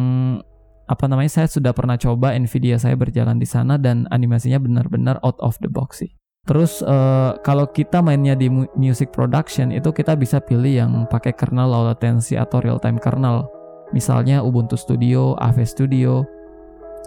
apa 0.86 1.06
namanya 1.10 1.42
saya 1.42 1.48
sudah 1.50 1.74
pernah 1.74 1.98
coba 1.98 2.34
Nvidia 2.38 2.78
saya 2.78 2.94
berjalan 2.98 3.38
di 3.38 3.46
sana 3.46 3.78
dan 3.78 4.06
animasinya 4.14 4.62
benar-benar 4.62 5.18
out 5.22 5.38
of 5.42 5.58
the 5.62 5.70
box 5.70 6.06
sih 6.06 6.12
Terus 6.46 6.86
uh, 6.86 7.42
kalau 7.42 7.66
kita 7.66 8.06
mainnya 8.06 8.38
di 8.38 8.54
music 8.78 9.10
production 9.10 9.74
itu 9.74 9.90
kita 9.90 10.14
bisa 10.14 10.38
pilih 10.38 10.78
yang 10.78 10.92
pakai 11.10 11.34
kernel 11.34 11.74
low 11.74 11.90
latency 11.90 12.38
atau 12.38 12.62
real 12.62 12.78
time 12.78 13.02
kernel. 13.02 13.50
Misalnya 13.98 14.46
Ubuntu 14.46 14.78
Studio, 14.78 15.34
AV 15.42 15.66
Studio, 15.66 16.22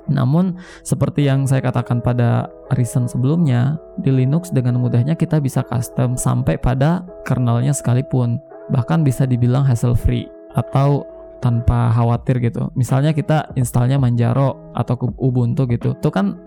namun, 0.08 0.56
seperti 0.82 1.28
yang 1.28 1.44
saya 1.44 1.60
katakan 1.60 2.00
pada 2.00 2.48
reason 2.74 3.04
sebelumnya, 3.04 3.76
di 4.00 4.08
Linux 4.08 4.48
dengan 4.48 4.80
mudahnya 4.80 5.14
kita 5.14 5.38
bisa 5.38 5.60
custom 5.68 6.16
sampai 6.16 6.56
pada 6.56 7.04
kernelnya 7.28 7.76
sekalipun. 7.76 8.40
Bahkan 8.72 9.04
bisa 9.04 9.28
dibilang 9.28 9.64
hassle 9.68 9.96
free 9.96 10.28
atau 10.56 11.04
tanpa 11.38 11.90
khawatir 11.94 12.42
gitu. 12.42 12.70
Misalnya 12.74 13.14
kita 13.14 13.50
installnya 13.54 13.98
Manjaro 13.98 14.74
atau 14.74 14.98
Ubuntu 15.18 15.66
gitu. 15.70 15.94
Itu 15.94 16.10
kan 16.10 16.38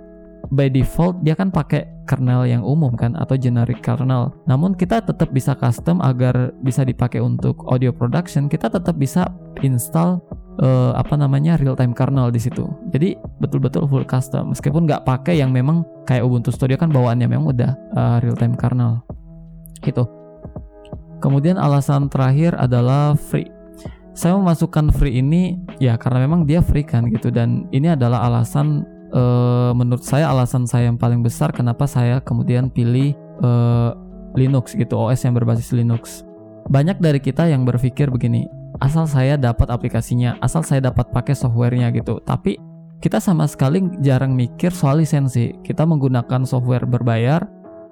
by 0.50 0.67
default 0.74 1.21
dia 1.21 1.38
kan 1.38 1.53
pakai 1.53 1.86
kernel 2.10 2.50
yang 2.50 2.65
umum 2.65 2.91
kan 2.98 3.13
atau 3.15 3.38
generic 3.38 3.79
kernel. 3.86 4.33
Namun 4.50 4.74
kita 4.74 5.00
tetap 5.00 5.29
bisa 5.31 5.53
custom 5.53 6.01
agar 6.01 6.51
bisa 6.65 6.81
dipakai 6.81 7.21
untuk 7.21 7.62
audio 7.69 7.93
production. 7.93 8.50
Kita 8.51 8.67
tetap 8.67 8.98
bisa 8.98 9.29
install 9.62 10.19
uh, 10.60 10.91
apa 10.98 11.15
namanya 11.15 11.55
real 11.55 11.77
time 11.77 11.95
kernel 11.95 12.33
di 12.33 12.41
situ. 12.41 12.67
Jadi 12.91 13.15
betul-betul 13.39 13.88
full 13.88 14.03
custom. 14.03 14.51
Meskipun 14.51 14.89
nggak 14.89 15.07
pakai 15.07 15.39
yang 15.39 15.53
memang 15.53 15.88
kayak 16.03 16.25
Ubuntu 16.25 16.51
Studio 16.51 16.75
kan 16.75 16.91
bawaannya 16.91 17.27
memang 17.29 17.48
udah 17.53 17.71
uh, 17.95 18.17
real 18.19 18.36
time 18.36 18.57
kernel. 18.57 19.00
Gitu. 19.79 20.03
Kemudian 21.21 21.62
alasan 21.62 22.10
terakhir 22.10 22.57
adalah 22.57 23.13
free. 23.13 23.60
Saya 24.21 24.37
memasukkan 24.37 24.93
free 24.93 25.17
ini 25.17 25.57
ya 25.81 25.97
karena 25.97 26.29
memang 26.29 26.45
dia 26.45 26.61
free 26.61 26.85
kan 26.85 27.09
gitu 27.09 27.33
dan 27.33 27.65
ini 27.73 27.89
adalah 27.89 28.29
alasan 28.29 28.85
uh, 29.17 29.73
menurut 29.73 30.05
saya 30.05 30.29
alasan 30.29 30.69
saya 30.69 30.93
yang 30.93 31.01
paling 31.01 31.25
besar 31.25 31.49
kenapa 31.49 31.89
saya 31.89 32.21
kemudian 32.21 32.69
pilih 32.69 33.17
uh, 33.41 33.97
Linux 34.37 34.77
gitu 34.77 34.93
OS 34.93 35.25
yang 35.25 35.33
berbasis 35.33 35.73
Linux. 35.73 36.21
Banyak 36.69 37.01
dari 37.01 37.17
kita 37.17 37.49
yang 37.49 37.65
berpikir 37.65 38.13
begini, 38.13 38.45
asal 38.77 39.09
saya 39.09 39.41
dapat 39.41 39.73
aplikasinya, 39.73 40.37
asal 40.37 40.61
saya 40.61 40.93
dapat 40.93 41.09
pakai 41.09 41.33
softwarenya 41.33 41.89
gitu. 41.89 42.21
Tapi 42.21 42.61
kita 43.01 43.17
sama 43.17 43.49
sekali 43.49 43.81
jarang 44.05 44.37
mikir 44.37 44.69
soal 44.69 45.01
lisensi. 45.01 45.49
Kita 45.65 45.81
menggunakan 45.89 46.45
software 46.45 46.85
berbayar 46.85 47.41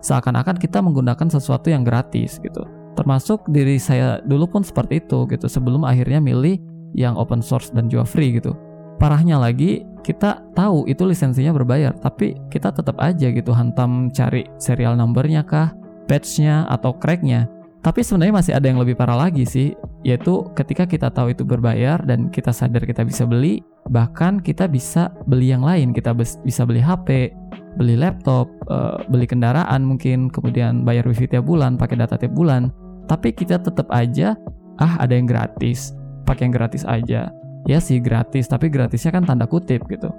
seakan-akan 0.05 0.61
kita 0.61 0.77
menggunakan 0.77 1.25
sesuatu 1.25 1.73
yang 1.73 1.81
gratis 1.81 2.37
gitu. 2.37 2.78
Termasuk 2.97 3.47
diri 3.49 3.77
saya 3.77 4.21
dulu 4.23 4.47
pun 4.49 4.61
seperti 4.65 5.01
itu 5.03 5.27
gitu 5.29 5.45
sebelum 5.45 5.85
akhirnya 5.85 6.21
milih 6.21 6.57
yang 6.97 7.15
open 7.15 7.43
source 7.43 7.69
dan 7.73 7.87
juga 7.91 8.05
free 8.05 8.37
gitu. 8.37 8.57
Parahnya 8.99 9.39
lagi 9.39 9.85
kita 10.03 10.43
tahu 10.57 10.89
itu 10.89 11.07
lisensinya 11.07 11.55
berbayar 11.55 11.95
tapi 11.95 12.35
kita 12.51 12.73
tetap 12.73 12.99
aja 12.99 13.31
gitu 13.31 13.55
hantam 13.55 14.11
cari 14.11 14.43
serial 14.59 14.99
numbernya 14.99 15.45
kah, 15.45 15.71
patchnya 16.09 16.67
atau 16.67 16.91
cracknya 16.97 17.47
tapi 17.79 18.03
sebenarnya 18.03 18.35
masih 18.35 18.53
ada 18.59 18.67
yang 18.67 18.79
lebih 18.83 18.99
parah 18.99 19.15
lagi 19.15 19.47
sih, 19.47 19.71
yaitu 20.03 20.43
ketika 20.51 20.83
kita 20.83 21.07
tahu 21.07 21.31
itu 21.31 21.47
berbayar 21.47 22.03
dan 22.03 22.27
kita 22.27 22.51
sadar 22.51 22.83
kita 22.83 23.07
bisa 23.07 23.23
beli, 23.23 23.63
bahkan 23.89 24.37
kita 24.39 24.69
bisa 24.69 25.09
beli 25.25 25.49
yang 25.51 25.65
lain, 25.65 25.91
kita 25.91 26.13
bisa 26.15 26.61
beli 26.63 26.79
HP, 26.79 27.33
beli 27.75 27.97
laptop, 27.97 28.49
uh, 28.69 29.01
beli 29.09 29.25
kendaraan 29.25 29.81
mungkin, 29.81 30.29
kemudian 30.29 30.85
bayar 30.85 31.05
wifi 31.09 31.25
tiap 31.25 31.49
bulan, 31.49 31.75
pakai 31.75 31.97
data 31.97 32.15
tiap 32.15 32.33
bulan. 32.37 32.69
Tapi 33.09 33.33
kita 33.33 33.57
tetap 33.57 33.89
aja, 33.89 34.37
ah 34.77 34.93
ada 35.01 35.17
yang 35.17 35.25
gratis, 35.25 35.97
pakai 36.29 36.49
yang 36.49 36.55
gratis 36.55 36.85
aja. 36.85 37.33
Ya 37.67 37.77
sih 37.81 37.97
gratis, 37.99 38.47
tapi 38.47 38.69
gratisnya 38.69 39.09
kan 39.09 39.25
tanda 39.25 39.49
kutip 39.49 39.83
gitu. 39.89 40.13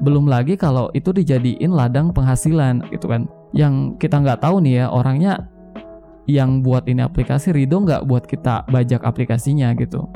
Belum 0.00 0.24
lagi 0.30 0.56
kalau 0.56 0.88
itu 0.96 1.12
dijadiin 1.12 1.74
ladang 1.74 2.14
penghasilan 2.14 2.86
gitu 2.94 3.10
kan. 3.10 3.26
Yang 3.52 3.98
kita 4.00 4.22
nggak 4.22 4.40
tahu 4.40 4.62
nih 4.62 4.82
ya 4.82 4.86
orangnya 4.88 5.50
yang 6.30 6.62
buat 6.62 6.86
ini 6.86 7.02
aplikasi 7.02 7.50
Rido 7.50 7.82
nggak 7.82 8.06
buat 8.06 8.24
kita 8.24 8.70
bajak 8.70 9.02
aplikasinya 9.02 9.74
gitu. 9.74 10.06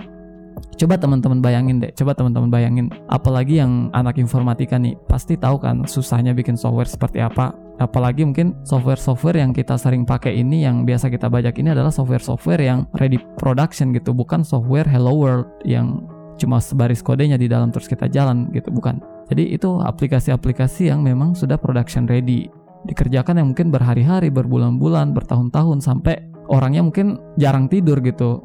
Coba 0.74 0.98
teman-teman 0.98 1.38
bayangin 1.38 1.78
deh, 1.78 1.90
coba 1.94 2.18
teman-teman 2.18 2.50
bayangin, 2.50 2.90
apalagi 3.06 3.62
yang 3.62 3.94
anak 3.94 4.18
informatika 4.18 4.74
nih, 4.74 4.98
pasti 5.06 5.38
tahu 5.38 5.62
kan 5.62 5.86
susahnya 5.86 6.34
bikin 6.34 6.58
software 6.58 6.90
seperti 6.90 7.22
apa. 7.22 7.54
Apalagi 7.78 8.22
mungkin 8.22 8.54
software-software 8.62 9.42
yang 9.42 9.50
kita 9.50 9.74
sering 9.74 10.06
pakai 10.06 10.30
ini 10.38 10.62
yang 10.62 10.86
biasa 10.86 11.10
kita 11.10 11.26
bajak 11.26 11.58
ini 11.58 11.74
adalah 11.74 11.90
software-software 11.90 12.62
yang 12.62 12.86
ready 13.02 13.18
production 13.38 13.90
gitu, 13.90 14.14
bukan 14.14 14.46
software 14.46 14.86
hello 14.86 15.14
world 15.14 15.46
yang 15.66 16.06
cuma 16.38 16.62
sebaris 16.62 17.02
kodenya 17.02 17.34
di 17.38 17.50
dalam 17.50 17.74
terus 17.74 17.90
kita 17.90 18.06
jalan 18.06 18.50
gitu, 18.54 18.70
bukan. 18.70 19.02
Jadi 19.30 19.54
itu 19.58 19.82
aplikasi-aplikasi 19.82 20.90
yang 20.90 21.02
memang 21.02 21.34
sudah 21.34 21.58
production 21.58 22.06
ready 22.06 22.46
dikerjakan 22.84 23.40
yang 23.40 23.48
mungkin 23.50 23.72
berhari-hari, 23.72 24.28
berbulan-bulan, 24.28 25.16
bertahun-tahun 25.16 25.80
sampai 25.80 26.20
orangnya 26.52 26.84
mungkin 26.84 27.18
jarang 27.40 27.66
tidur 27.66 27.98
gitu. 28.04 28.44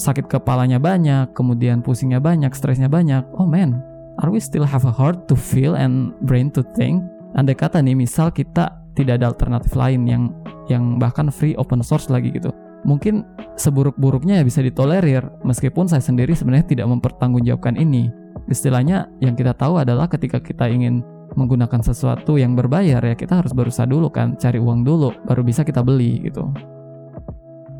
Sakit 0.00 0.32
kepalanya 0.32 0.80
banyak, 0.80 1.36
kemudian 1.36 1.84
pusingnya 1.84 2.24
banyak, 2.24 2.56
stresnya 2.56 2.88
banyak. 2.88 3.20
Oh 3.36 3.44
man, 3.44 3.84
are 4.24 4.32
we 4.32 4.40
still 4.40 4.64
have 4.64 4.88
a 4.88 4.94
heart 4.96 5.28
to 5.28 5.36
feel 5.36 5.76
and 5.76 6.16
brain 6.24 6.48
to 6.56 6.64
think? 6.72 7.04
Andai 7.36 7.52
kata 7.52 7.84
nih 7.84 7.92
misal 7.92 8.32
kita 8.32 8.80
tidak 8.96 9.20
ada 9.20 9.28
alternatif 9.28 9.76
lain 9.76 10.08
yang 10.08 10.32
yang 10.72 10.96
bahkan 10.96 11.28
free 11.28 11.52
open 11.60 11.84
source 11.84 12.08
lagi 12.08 12.32
gitu. 12.32 12.48
Mungkin 12.88 13.28
seburuk-buruknya 13.60 14.40
ya 14.40 14.44
bisa 14.48 14.64
ditolerir 14.64 15.20
meskipun 15.44 15.84
saya 15.84 16.00
sendiri 16.00 16.32
sebenarnya 16.32 16.64
tidak 16.64 16.88
mempertanggungjawabkan 16.88 17.76
ini. 17.76 18.08
Istilahnya 18.48 19.04
yang 19.20 19.36
kita 19.36 19.52
tahu 19.52 19.84
adalah 19.84 20.08
ketika 20.08 20.40
kita 20.40 20.64
ingin 20.64 21.04
menggunakan 21.36 21.84
sesuatu 21.84 22.40
yang 22.40 22.56
berbayar 22.56 23.04
ya 23.04 23.14
kita 23.14 23.44
harus 23.44 23.52
berusaha 23.52 23.84
dulu 23.84 24.08
kan 24.10 24.34
cari 24.40 24.58
uang 24.58 24.82
dulu 24.82 25.14
baru 25.28 25.46
bisa 25.46 25.62
kita 25.62 25.78
beli 25.84 26.26
gitu 26.26 26.50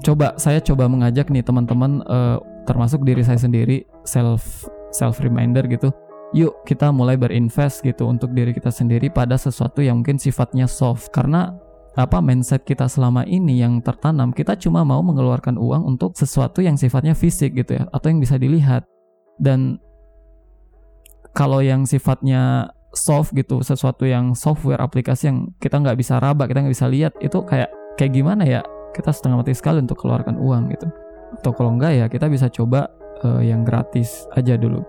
coba 0.00 0.36
saya 0.40 0.58
coba 0.60 0.88
mengajak 0.88 1.28
nih 1.28 1.44
teman-teman 1.44 2.00
uh, 2.08 2.40
termasuk 2.64 3.04
diri 3.04 3.20
saya 3.24 3.40
sendiri 3.40 3.84
self 4.04 4.68
self 4.90 5.20
reminder 5.20 5.64
gitu. 5.68 5.92
Yuk 6.30 6.62
kita 6.62 6.94
mulai 6.94 7.18
berinvest 7.18 7.82
gitu 7.82 8.06
untuk 8.06 8.30
diri 8.30 8.54
kita 8.54 8.70
sendiri 8.70 9.10
pada 9.10 9.34
sesuatu 9.34 9.82
yang 9.82 10.02
mungkin 10.02 10.16
sifatnya 10.16 10.70
soft. 10.70 11.10
Karena 11.10 11.50
apa 11.98 12.22
mindset 12.22 12.62
kita 12.62 12.86
selama 12.86 13.26
ini 13.26 13.58
yang 13.58 13.82
tertanam 13.82 14.30
kita 14.30 14.54
cuma 14.54 14.86
mau 14.86 15.02
mengeluarkan 15.02 15.58
uang 15.58 15.82
untuk 15.90 16.14
sesuatu 16.14 16.62
yang 16.62 16.78
sifatnya 16.78 17.18
fisik 17.18 17.58
gitu 17.58 17.82
ya 17.82 17.84
atau 17.90 18.06
yang 18.08 18.22
bisa 18.22 18.38
dilihat. 18.38 18.86
Dan 19.40 19.82
kalau 21.34 21.62
yang 21.62 21.86
sifatnya 21.86 22.70
soft 22.94 23.34
gitu 23.34 23.62
sesuatu 23.62 24.02
yang 24.06 24.34
software 24.34 24.82
aplikasi 24.82 25.30
yang 25.30 25.54
kita 25.62 25.78
nggak 25.78 25.98
bisa 25.98 26.18
raba 26.18 26.50
kita 26.50 26.66
nggak 26.66 26.74
bisa 26.74 26.90
lihat 26.90 27.14
itu 27.22 27.38
kayak 27.46 27.70
kayak 27.94 28.12
gimana 28.14 28.42
ya 28.42 28.62
kita 28.92 29.10
setengah 29.14 29.42
mati 29.42 29.54
sekali 29.54 29.82
untuk 29.82 29.98
keluarkan 30.00 30.36
uang 30.38 30.70
gitu 30.74 30.86
atau 31.40 31.50
kalau 31.54 31.78
enggak 31.78 31.92
ya 31.94 32.06
kita 32.10 32.26
bisa 32.26 32.50
coba 32.50 32.90
uh, 33.22 33.42
yang 33.42 33.62
gratis 33.62 34.26
aja 34.34 34.58
dulu 34.58 34.82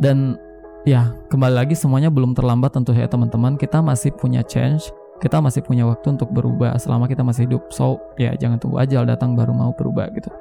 dan 0.00 0.40
ya 0.88 1.12
kembali 1.28 1.54
lagi 1.64 1.74
semuanya 1.76 2.08
belum 2.08 2.32
terlambat 2.32 2.74
tentu 2.74 2.96
ya 2.96 3.08
teman-teman 3.08 3.60
kita 3.60 3.80
masih 3.84 4.12
punya 4.16 4.40
change 4.44 4.88
kita 5.22 5.38
masih 5.38 5.62
punya 5.62 5.86
waktu 5.86 6.16
untuk 6.16 6.32
berubah 6.34 6.74
selama 6.76 7.06
kita 7.06 7.22
masih 7.22 7.46
hidup 7.46 7.62
so 7.70 8.00
ya 8.20 8.34
jangan 8.36 8.58
tunggu 8.58 8.82
ajal 8.82 9.06
datang 9.06 9.36
baru 9.38 9.54
mau 9.54 9.72
berubah 9.76 10.10
gitu 10.12 10.32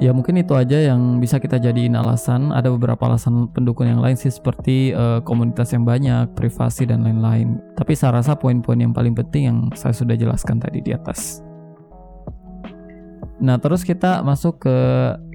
Ya 0.00 0.08
mungkin 0.16 0.40
itu 0.40 0.56
aja 0.56 0.80
yang 0.80 1.20
bisa 1.20 1.36
kita 1.36 1.60
jadiin 1.60 1.92
alasan. 1.92 2.48
Ada 2.48 2.72
beberapa 2.72 3.12
alasan 3.12 3.52
pendukung 3.52 3.84
yang 3.84 4.00
lain 4.00 4.16
sih 4.16 4.32
seperti 4.32 4.96
uh, 4.96 5.20
komunitas 5.20 5.76
yang 5.76 5.84
banyak, 5.84 6.32
privasi 6.32 6.88
dan 6.88 7.04
lain-lain. 7.04 7.60
Tapi 7.76 7.92
saya 7.92 8.16
rasa 8.24 8.32
poin-poin 8.32 8.80
yang 8.80 8.96
paling 8.96 9.12
penting 9.12 9.52
yang 9.52 9.58
saya 9.76 9.92
sudah 9.92 10.16
jelaskan 10.16 10.56
tadi 10.56 10.80
di 10.80 10.96
atas. 10.96 11.44
Nah 13.42 13.58
terus 13.58 13.82
kita 13.82 14.22
masuk 14.22 14.62
ke 14.62 14.76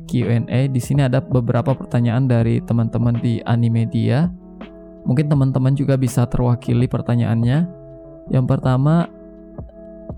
Q&A. 0.08 0.72
Di 0.72 0.80
sini 0.80 1.04
ada 1.04 1.20
beberapa 1.20 1.76
pertanyaan 1.76 2.26
dari 2.26 2.64
teman-teman 2.64 3.20
di 3.20 3.44
Animedia. 3.44 4.32
Mungkin 5.04 5.28
teman-teman 5.28 5.76
juga 5.76 6.00
bisa 6.00 6.24
terwakili 6.26 6.88
pertanyaannya. 6.88 7.68
Yang 8.32 8.46
pertama, 8.48 9.12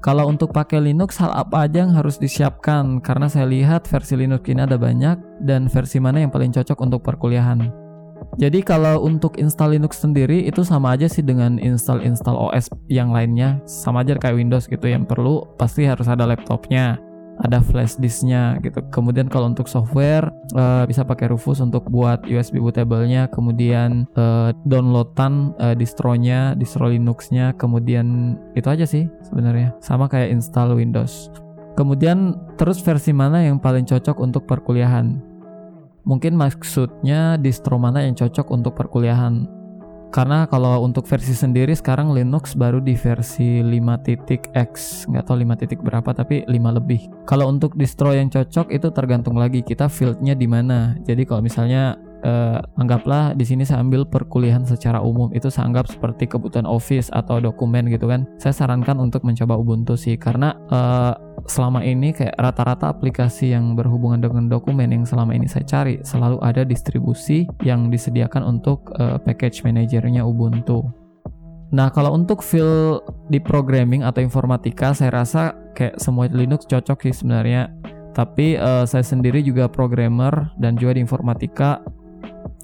kalau 0.02 0.30
untuk 0.30 0.54
pakai 0.54 0.82
Linux 0.82 1.18
hal 1.18 1.34
apa 1.34 1.66
aja 1.66 1.86
yang 1.86 1.94
harus 1.98 2.22
disiapkan? 2.22 3.02
Karena 3.02 3.26
saya 3.26 3.50
lihat 3.50 3.90
versi 3.90 4.14
Linux 4.14 4.46
ini 4.46 4.62
ada 4.62 4.78
banyak 4.78 5.42
dan 5.42 5.66
versi 5.66 5.98
mana 5.98 6.22
yang 6.22 6.30
paling 6.30 6.54
cocok 6.54 6.78
untuk 6.86 7.02
perkuliahan. 7.02 7.90
Jadi 8.38 8.62
kalau 8.62 9.02
untuk 9.02 9.42
install 9.42 9.76
Linux 9.76 10.00
sendiri 10.06 10.46
itu 10.46 10.62
sama 10.62 10.94
aja 10.94 11.10
sih 11.10 11.26
dengan 11.26 11.58
install-install 11.58 12.38
OS 12.38 12.70
yang 12.86 13.10
lainnya, 13.10 13.58
sama 13.66 14.06
aja 14.06 14.14
kayak 14.16 14.38
Windows 14.38 14.70
gitu. 14.70 14.86
Yang 14.86 15.10
perlu 15.10 15.44
pasti 15.58 15.90
harus 15.90 16.06
ada 16.06 16.30
laptopnya 16.30 17.09
ada 17.40 17.64
flash 17.64 17.96
disknya 17.96 18.60
gitu. 18.60 18.84
Kemudian 18.92 19.32
kalau 19.32 19.48
untuk 19.52 19.72
software 19.72 20.28
uh, 20.56 20.84
bisa 20.84 21.08
pakai 21.08 21.32
Rufus 21.32 21.64
untuk 21.64 21.88
buat 21.88 22.28
USB 22.28 22.60
bootable-nya, 22.60 23.32
kemudian 23.32 24.08
uh, 24.20 24.52
downloadan 24.68 25.56
uh, 25.60 25.76
distronya, 25.76 26.54
distro 26.60 26.92
Linux-nya, 26.92 27.56
kemudian 27.56 28.36
itu 28.60 28.68
aja 28.68 28.84
sih 28.84 29.08
sebenarnya. 29.24 29.76
Sama 29.80 30.12
kayak 30.12 30.36
install 30.36 30.76
Windows. 30.76 31.32
Kemudian 31.80 32.36
terus 32.60 32.84
versi 32.84 33.16
mana 33.16 33.40
yang 33.40 33.56
paling 33.56 33.88
cocok 33.88 34.20
untuk 34.20 34.44
perkuliahan? 34.44 35.24
Mungkin 36.04 36.36
maksudnya 36.36 37.40
distro 37.40 37.80
mana 37.80 38.04
yang 38.04 38.18
cocok 38.18 38.52
untuk 38.52 38.76
perkuliahan 38.76 39.59
karena 40.10 40.50
kalau 40.50 40.82
untuk 40.82 41.06
versi 41.06 41.38
sendiri 41.38 41.78
sekarang 41.78 42.10
Linux 42.10 42.58
baru 42.58 42.82
di 42.82 42.98
versi 42.98 43.62
5.x 43.62 45.06
nggak 45.06 45.24
tahu 45.30 45.38
5 45.46 45.62
titik 45.62 45.80
berapa 45.86 46.10
tapi 46.18 46.42
5 46.50 46.78
lebih. 46.82 47.14
Kalau 47.30 47.46
untuk 47.46 47.78
distro 47.78 48.10
yang 48.18 48.34
cocok 48.34 48.74
itu 48.74 48.90
tergantung 48.90 49.38
lagi 49.38 49.62
kita 49.62 49.86
fieldnya 49.86 50.34
di 50.34 50.50
mana. 50.50 50.98
Jadi 51.06 51.30
kalau 51.30 51.46
misalnya 51.46 51.94
uh, 52.24 52.60
anggaplah 52.80 53.34
di 53.36 53.46
sini 53.48 53.64
saya 53.64 53.84
ambil 53.84 54.08
perkuliahan 54.08 54.64
secara 54.66 55.00
umum. 55.04 55.32
Itu 55.32 55.52
saya 55.52 55.70
anggap 55.72 55.92
seperti 55.92 56.28
kebutuhan 56.28 56.68
office 56.68 57.12
atau 57.12 57.40
dokumen 57.40 57.88
gitu 57.90 58.08
kan. 58.08 58.28
Saya 58.38 58.54
sarankan 58.56 59.00
untuk 59.00 59.24
mencoba 59.24 59.56
Ubuntu 59.60 59.96
sih. 59.96 60.16
Karena 60.20 60.56
uh, 60.72 61.14
selama 61.48 61.84
ini 61.84 62.12
kayak 62.12 62.36
rata-rata 62.36 62.92
aplikasi 62.92 63.56
yang 63.56 63.74
berhubungan 63.74 64.20
dengan 64.20 64.52
dokumen 64.52 64.92
yang 64.92 65.04
selama 65.08 65.36
ini 65.36 65.48
saya 65.48 65.66
cari 65.66 66.00
selalu 66.04 66.38
ada 66.44 66.62
distribusi 66.68 67.48
yang 67.64 67.88
disediakan 67.88 68.44
untuk 68.44 68.92
uh, 69.00 69.18
package 69.22 69.64
manajernya 69.64 70.24
Ubuntu. 70.24 70.84
Nah, 71.70 71.94
kalau 71.94 72.18
untuk 72.18 72.42
feel 72.42 72.98
di 73.30 73.38
programming 73.38 74.02
atau 74.02 74.26
informatika, 74.26 74.90
saya 74.98 75.14
rasa 75.14 75.54
kayak 75.78 76.02
semua 76.02 76.26
Linux 76.26 76.66
cocok 76.66 77.06
sih 77.06 77.14
sebenarnya. 77.14 77.70
Tapi 78.10 78.58
uh, 78.58 78.90
saya 78.90 79.06
sendiri 79.06 79.46
juga 79.46 79.70
programmer 79.70 80.50
dan 80.58 80.74
juga 80.76 80.98
di 80.98 81.06
informatika 81.06 81.78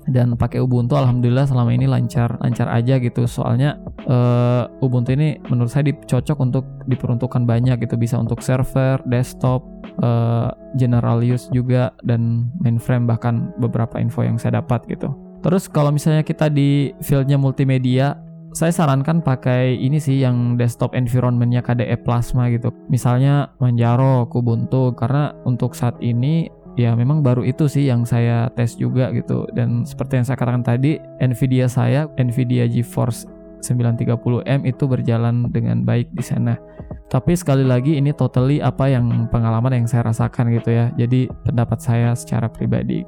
dan 0.10 0.38
pakai 0.38 0.62
Ubuntu 0.62 0.94
alhamdulillah 0.94 1.50
selama 1.50 1.74
ini 1.74 1.90
lancar 1.90 2.38
lancar 2.42 2.70
aja 2.70 3.02
gitu. 3.02 3.26
Soalnya 3.26 3.82
uh, 4.06 4.70
Ubuntu 4.82 5.14
ini 5.18 5.42
menurut 5.50 5.74
saya 5.74 5.90
cocok 5.90 6.38
untuk 6.42 6.66
diperuntukkan 6.86 7.44
banyak 7.46 7.82
gitu. 7.86 7.98
Bisa 7.98 8.22
untuk 8.22 8.42
server 8.46 9.02
desktop 9.10 9.66
uh, 10.06 10.54
general 10.78 11.26
use 11.26 11.50
juga 11.50 11.94
dan 12.06 12.50
mainframe 12.62 13.10
bahkan 13.10 13.54
beberapa 13.58 13.98
info 13.98 14.22
yang 14.22 14.38
saya 14.38 14.62
dapat 14.62 14.86
gitu. 14.90 15.10
Terus 15.42 15.70
kalau 15.70 15.94
misalnya 15.94 16.26
kita 16.26 16.50
di 16.50 16.94
fieldnya 17.06 17.38
multimedia 17.38 18.18
saya 18.56 18.72
sarankan 18.72 19.20
pakai 19.20 19.76
ini 19.76 20.00
sih 20.00 20.24
yang 20.24 20.56
desktop 20.56 20.96
environmentnya 20.96 21.60
KDE 21.60 22.00
Plasma 22.08 22.48
gitu. 22.48 22.72
Misalnya 22.88 23.52
Manjaro, 23.60 24.32
Kubuntu, 24.32 24.96
karena 24.96 25.36
untuk 25.44 25.76
saat 25.76 26.00
ini 26.00 26.48
ya 26.76 26.92
memang 26.94 27.24
baru 27.24 27.44
itu 27.48 27.68
sih 27.72 27.88
yang 27.88 28.04
saya 28.04 28.52
tes 28.52 28.76
juga 28.76 29.12
gitu 29.16 29.48
dan 29.56 29.88
seperti 29.88 30.20
yang 30.20 30.26
saya 30.28 30.38
katakan 30.40 30.64
tadi 30.64 31.00
Nvidia 31.24 31.68
saya 31.72 32.08
Nvidia 32.20 32.68
GeForce 32.68 33.28
930M 33.66 34.62
itu 34.70 34.86
berjalan 34.86 35.50
dengan 35.50 35.82
baik 35.82 36.14
di 36.14 36.22
sana. 36.22 36.54
Tapi 37.10 37.34
sekali 37.34 37.66
lagi 37.66 37.98
ini 37.98 38.14
totally 38.14 38.62
apa 38.62 38.86
yang 38.86 39.26
pengalaman 39.34 39.74
yang 39.74 39.88
saya 39.90 40.06
rasakan 40.06 40.54
gitu 40.54 40.70
ya. 40.70 40.94
Jadi 40.94 41.26
pendapat 41.50 41.82
saya 41.82 42.14
secara 42.14 42.46
pribadi 42.46 43.02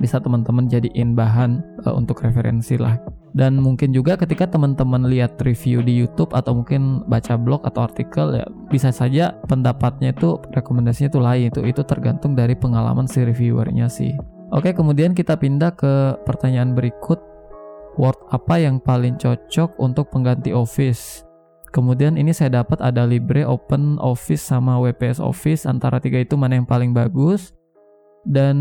bisa 0.00 0.16
teman-teman 0.18 0.66
jadiin 0.66 1.12
bahan 1.12 1.62
uh, 1.84 1.94
untuk 1.94 2.24
referensi 2.24 2.74
lah 2.80 2.98
dan 3.36 3.60
mungkin 3.60 3.92
juga 3.92 4.16
ketika 4.16 4.48
teman-teman 4.48 5.04
lihat 5.04 5.36
review 5.44 5.84
di 5.84 5.92
YouTube 5.92 6.32
atau 6.32 6.56
mungkin 6.56 7.04
baca 7.04 7.36
blog 7.36 7.60
atau 7.68 7.84
artikel 7.84 8.40
ya 8.40 8.46
bisa 8.72 8.88
saja 8.88 9.36
pendapatnya 9.44 10.16
itu 10.16 10.40
rekomendasinya 10.56 11.08
itu 11.12 11.20
lain. 11.20 11.46
Itu 11.52 11.60
itu 11.68 11.82
tergantung 11.84 12.32
dari 12.32 12.56
pengalaman 12.56 13.04
si 13.04 13.20
reviewernya 13.20 13.86
sih. 13.92 14.16
Oke 14.48 14.72
kemudian 14.72 15.12
kita 15.12 15.36
pindah 15.36 15.76
ke 15.76 16.16
pertanyaan 16.24 16.72
berikut. 16.72 17.20
Word 17.98 18.14
apa 18.30 18.62
yang 18.62 18.78
paling 18.78 19.18
cocok 19.18 19.74
untuk 19.82 20.14
pengganti 20.14 20.54
Office? 20.54 21.26
Kemudian 21.74 22.14
ini 22.14 22.30
saya 22.30 22.62
dapat 22.62 22.78
ada 22.78 23.02
Libre, 23.02 23.42
Open 23.42 23.98
Office 23.98 24.40
sama 24.40 24.78
WPS 24.78 25.18
Office. 25.18 25.66
Antara 25.66 25.98
tiga 25.98 26.22
itu 26.22 26.38
mana 26.38 26.56
yang 26.56 26.64
paling 26.64 26.94
bagus? 26.94 27.52
Dan 28.22 28.56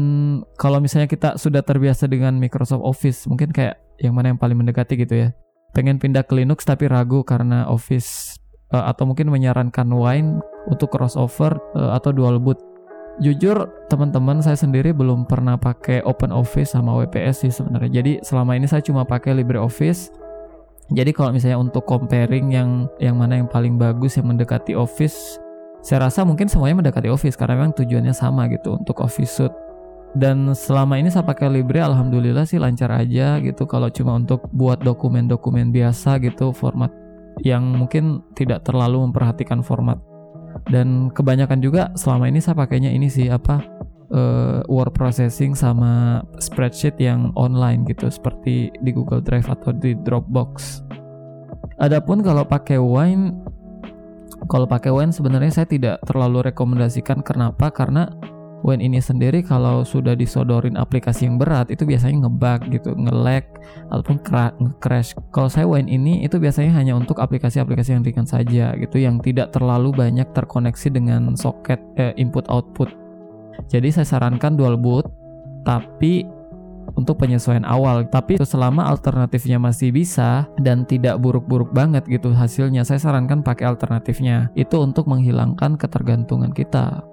kalau 0.57 0.81
misalnya 0.81 1.05
kita 1.05 1.37
sudah 1.37 1.61
terbiasa 1.61 2.09
dengan 2.09 2.33
Microsoft 2.41 2.81
Office 2.81 3.29
mungkin 3.29 3.53
kayak 3.53 3.86
yang 4.01 4.13
mana 4.13 4.33
yang 4.33 4.39
paling 4.39 4.57
mendekati 4.57 4.97
gitu 4.97 5.27
ya. 5.27 5.29
Pengen 5.75 6.01
pindah 6.01 6.25
ke 6.25 6.33
Linux 6.33 6.65
tapi 6.65 6.89
ragu 6.89 7.21
karena 7.21 7.69
Office 7.69 8.39
uh, 8.73 8.89
atau 8.89 9.05
mungkin 9.05 9.29
menyarankan 9.29 9.85
Wine 9.89 10.41
untuk 10.69 10.93
crossover 10.93 11.57
uh, 11.77 11.93
atau 11.93 12.13
dual 12.13 12.41
boot. 12.41 12.57
Jujur 13.17 13.65
teman-teman 13.89 14.45
saya 14.45 14.53
sendiri 14.53 14.93
belum 14.93 15.25
pernah 15.25 15.57
pakai 15.57 16.05
Open 16.05 16.29
Office 16.29 16.77
sama 16.77 16.93
WPS 17.01 17.45
sih 17.45 17.51
sebenarnya. 17.53 18.01
Jadi 18.01 18.11
selama 18.21 18.53
ini 18.53 18.69
saya 18.69 18.85
cuma 18.85 19.05
pakai 19.05 19.33
LibreOffice. 19.41 20.13
Jadi 20.93 21.11
kalau 21.11 21.35
misalnya 21.35 21.59
untuk 21.59 21.83
comparing 21.83 22.53
yang 22.53 22.87
yang 23.01 23.17
mana 23.17 23.41
yang 23.41 23.49
paling 23.49 23.75
bagus 23.75 24.15
yang 24.15 24.29
mendekati 24.29 24.71
Office 24.77 25.41
saya 25.87 26.09
rasa 26.09 26.25
mungkin 26.27 26.51
semuanya 26.51 26.83
mendekati 26.83 27.07
Office 27.07 27.37
karena 27.39 27.55
memang 27.59 27.71
tujuannya 27.71 28.11
sama 28.11 28.49
gitu 28.51 28.75
untuk 28.75 28.99
Office 28.99 29.39
Suite 29.39 29.55
dan 30.17 30.57
selama 30.57 30.97
ini 30.97 31.13
saya 31.13 31.21
pakai 31.21 31.45
Libre 31.53 31.77
alhamdulillah 31.77 32.49
sih 32.49 32.57
lancar 32.57 32.89
aja 32.89 33.37
gitu. 33.37 33.69
Kalau 33.69 33.93
cuma 33.93 34.17
untuk 34.17 34.49
buat 34.49 34.81
dokumen-dokumen 34.81 35.69
biasa 35.69 36.17
gitu 36.25 36.49
format 36.49 36.89
yang 37.45 37.61
mungkin 37.77 38.25
tidak 38.33 38.65
terlalu 38.65 39.05
memperhatikan 39.05 39.61
format. 39.61 40.01
Dan 40.73 41.13
kebanyakan 41.13 41.61
juga 41.61 41.93
selama 41.93 42.33
ini 42.33 42.41
saya 42.41 42.57
pakainya 42.57 42.89
ini 42.89 43.05
sih 43.13 43.29
apa 43.29 43.61
uh, 44.09 44.65
word 44.65 44.89
processing 44.97 45.53
sama 45.53 46.25
spreadsheet 46.41 46.97
yang 46.97 47.29
online 47.37 47.85
gitu 47.85 48.09
seperti 48.09 48.73
di 48.81 48.89
Google 48.89 49.21
Drive 49.21 49.45
atau 49.45 49.69
di 49.69 49.93
Dropbox. 49.93 50.81
Adapun 51.77 52.25
kalau 52.25 52.41
pakai 52.41 52.81
Wine 52.81 53.37
kalau 54.49 54.65
pakai 54.65 54.89
Wine 54.89 55.13
sebenarnya 55.13 55.61
saya 55.61 55.67
tidak 55.69 56.01
terlalu 56.09 56.49
rekomendasikan. 56.49 57.21
Kenapa? 57.21 57.69
Karena 57.69 58.09
Wine 58.65 58.81
ini 58.81 58.97
sendiri 58.97 59.45
kalau 59.45 59.85
sudah 59.85 60.17
disodorin 60.17 60.81
aplikasi 60.81 61.29
yang 61.29 61.37
berat 61.37 61.69
itu 61.69 61.85
biasanya 61.85 62.25
ngebug 62.25 62.61
gitu, 62.73 62.89
nge-lag 62.97 63.45
ataupun 63.93 64.17
nge-crash. 64.57 65.13
Kalau 65.29 65.49
saya 65.49 65.69
Wine 65.69 65.87
ini 65.87 66.25
itu 66.25 66.41
biasanya 66.41 66.73
hanya 66.73 66.97
untuk 66.97 67.21
aplikasi-aplikasi 67.21 67.93
yang 67.93 68.01
ringan 68.01 68.25
saja 68.25 68.73
gitu 68.73 68.97
yang 68.97 69.21
tidak 69.21 69.53
terlalu 69.53 69.93
banyak 69.93 70.25
terkoneksi 70.33 70.87
dengan 70.89 71.37
soket 71.37 71.77
eh, 72.01 72.17
input 72.17 72.49
output. 72.49 72.89
Jadi 73.69 73.93
saya 73.93 74.05
sarankan 74.09 74.57
dual 74.57 74.77
boot 74.77 75.05
tapi 75.61 76.25
untuk 76.95 77.19
penyesuaian 77.19 77.67
awal. 77.67 78.07
Tapi 78.07 78.39
selama 78.39 78.87
alternatifnya 78.87 79.59
masih 79.59 79.91
bisa 79.91 80.47
dan 80.61 80.87
tidak 80.87 81.19
buruk-buruk 81.19 81.75
banget 81.75 82.07
gitu 82.07 82.31
hasilnya, 82.31 82.87
saya 82.87 83.01
sarankan 83.01 83.43
pakai 83.43 83.67
alternatifnya. 83.67 84.53
Itu 84.55 84.79
untuk 84.79 85.09
menghilangkan 85.11 85.75
ketergantungan 85.75 86.55
kita 86.55 87.03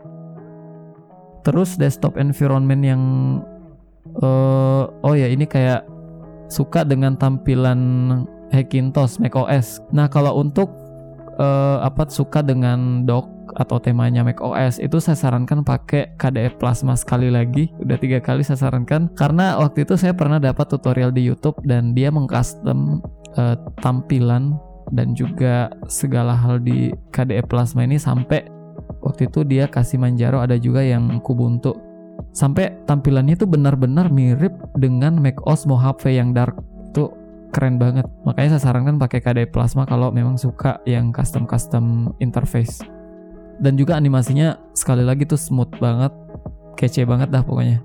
terus 1.44 1.76
desktop 1.76 2.16
environment 2.16 2.82
yang 2.82 3.02
uh, 4.24 4.88
oh 5.04 5.14
ya 5.14 5.28
ini 5.28 5.44
kayak 5.44 5.84
suka 6.48 6.84
dengan 6.84 7.16
tampilan 7.16 7.80
Hackintosh 8.52 9.18
macOS. 9.18 9.82
Nah 9.90 10.06
kalau 10.06 10.38
untuk 10.38 10.70
uh, 11.40 11.82
apa 11.82 12.06
suka 12.06 12.44
dengan 12.44 13.02
dock 13.08 13.26
atau 13.54 13.78
temanya 13.78 14.26
macOS 14.26 14.82
itu 14.82 14.98
saya 14.98 15.14
sarankan 15.14 15.62
pakai 15.62 16.14
KDE 16.18 16.58
Plasma 16.58 16.94
sekali 16.98 17.30
lagi. 17.30 17.70
Udah 17.82 17.98
tiga 17.98 18.18
kali 18.18 18.42
saya 18.46 18.58
sarankan 18.58 19.10
karena 19.14 19.58
waktu 19.58 19.86
itu 19.86 19.94
saya 19.98 20.14
pernah 20.14 20.38
dapat 20.38 20.70
tutorial 20.70 21.10
di 21.14 21.26
YouTube 21.26 21.58
dan 21.66 21.94
dia 21.94 22.10
mengcustom 22.10 23.02
uh, 23.38 23.56
tampilan 23.82 24.54
dan 24.92 25.16
juga 25.16 25.72
segala 25.88 26.36
hal 26.36 26.60
di 26.60 26.92
KDE 27.10 27.46
Plasma 27.48 27.88
ini 27.88 27.96
sampai 27.96 28.44
waktu 29.04 29.28
itu 29.28 29.44
dia 29.44 29.68
kasih 29.68 30.00
Manjaro 30.00 30.40
ada 30.40 30.56
juga 30.56 30.80
yang 30.80 31.20
Kubuntu. 31.20 31.76
Sampai 32.34 32.74
tampilannya 32.88 33.36
itu 33.36 33.46
benar-benar 33.46 34.08
mirip 34.10 34.54
dengan 34.74 35.20
macOS 35.20 35.68
Mojave 35.68 36.10
yang 36.10 36.32
dark. 36.32 36.56
Itu 36.90 37.12
keren 37.54 37.78
banget. 37.78 38.08
Makanya 38.26 38.58
saya 38.58 38.72
sarankan 38.72 38.98
pakai 38.98 39.22
KDE 39.22 39.52
Plasma 39.52 39.86
kalau 39.86 40.10
memang 40.10 40.34
suka 40.34 40.82
yang 40.88 41.14
custom 41.14 41.46
custom 41.46 42.10
interface. 42.18 42.82
Dan 43.62 43.78
juga 43.78 43.94
animasinya 43.94 44.58
sekali 44.74 45.06
lagi 45.06 45.22
tuh 45.28 45.38
smooth 45.38 45.78
banget 45.78 46.10
kece 46.74 47.06
banget 47.06 47.30
dah 47.30 47.46
pokoknya. 47.46 47.78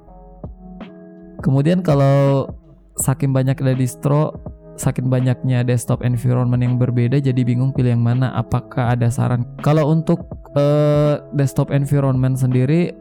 Kemudian 1.46 1.86
kalau 1.86 2.50
saking 2.98 3.32
banyak 3.32 3.62
ada 3.62 3.78
distro 3.78 4.34
saking 4.80 5.12
banyaknya 5.12 5.62
desktop 5.68 6.02
environment 6.08 6.64
yang 6.64 6.80
berbeda 6.80 7.20
jadi 7.20 7.44
bingung 7.44 7.76
pilih 7.76 8.00
yang 8.00 8.04
mana 8.04 8.32
apakah 8.34 8.96
ada 8.96 9.12
saran. 9.12 9.44
Kalau 9.60 9.92
untuk 9.92 10.24
uh, 10.60 11.24
desktop 11.32 11.72
environment 11.72 12.36
sendiri 12.36 12.92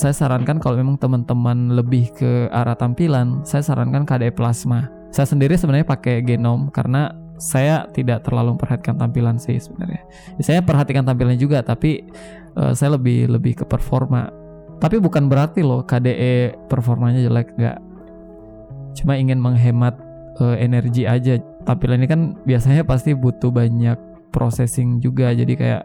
saya 0.00 0.16
sarankan 0.16 0.56
kalau 0.62 0.80
memang 0.80 0.96
teman-teman 0.96 1.76
lebih 1.76 2.08
ke 2.16 2.48
arah 2.48 2.72
tampilan 2.72 3.44
saya 3.44 3.60
sarankan 3.60 4.08
KDE 4.08 4.32
Plasma. 4.32 4.88
Saya 5.10 5.26
sendiri 5.26 5.58
sebenarnya 5.58 5.84
pakai 5.84 6.22
Genome 6.22 6.70
karena 6.70 7.12
saya 7.40 7.84
tidak 7.90 8.24
terlalu 8.24 8.56
memperhatikan 8.56 8.96
tampilan 8.96 9.36
sih 9.36 9.60
sebenarnya. 9.60 10.00
Saya 10.40 10.64
perhatikan 10.64 11.04
tampilannya 11.04 11.40
juga 11.40 11.60
tapi 11.60 12.06
uh, 12.56 12.72
saya 12.72 12.96
lebih 12.96 13.28
lebih 13.28 13.60
ke 13.60 13.64
performa. 13.68 14.32
Tapi 14.80 14.96
bukan 14.96 15.28
berarti 15.28 15.60
loh 15.60 15.84
KDE 15.84 16.56
performanya 16.70 17.20
jelek 17.20 17.52
nggak. 17.58 17.78
Cuma 18.96 19.20
ingin 19.20 19.36
menghemat 19.36 20.00
uh, 20.40 20.56
energi 20.56 21.04
aja. 21.04 21.36
Tampilan 21.68 22.00
ini 22.00 22.08
kan 22.08 22.20
biasanya 22.48 22.88
pasti 22.88 23.12
butuh 23.12 23.52
banyak 23.52 24.00
processing 24.32 25.02
juga 25.02 25.34
jadi 25.34 25.52
kayak 25.58 25.82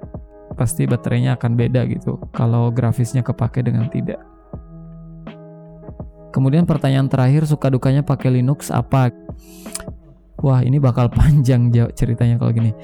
pasti 0.56 0.88
baterainya 0.88 1.36
akan 1.36 1.52
beda 1.54 1.84
gitu 1.91 2.18
kalau 2.32 2.72
grafisnya 2.72 3.22
kepake 3.22 3.62
dengan 3.62 3.91
tidak. 3.91 4.20
Kemudian 6.36 6.68
pertanyaan 6.68 7.08
terakhir 7.08 7.48
suka 7.48 7.72
dukanya 7.72 8.04
pakai 8.04 8.28
Linux 8.39 8.68
apa? 8.68 9.08
Wah 10.44 10.60
ini 10.63 10.84
bakal 10.84 11.08
panjang 11.15 11.72
ceritanya 11.96 12.36
kalau 12.36 12.52
gini. 12.52 12.76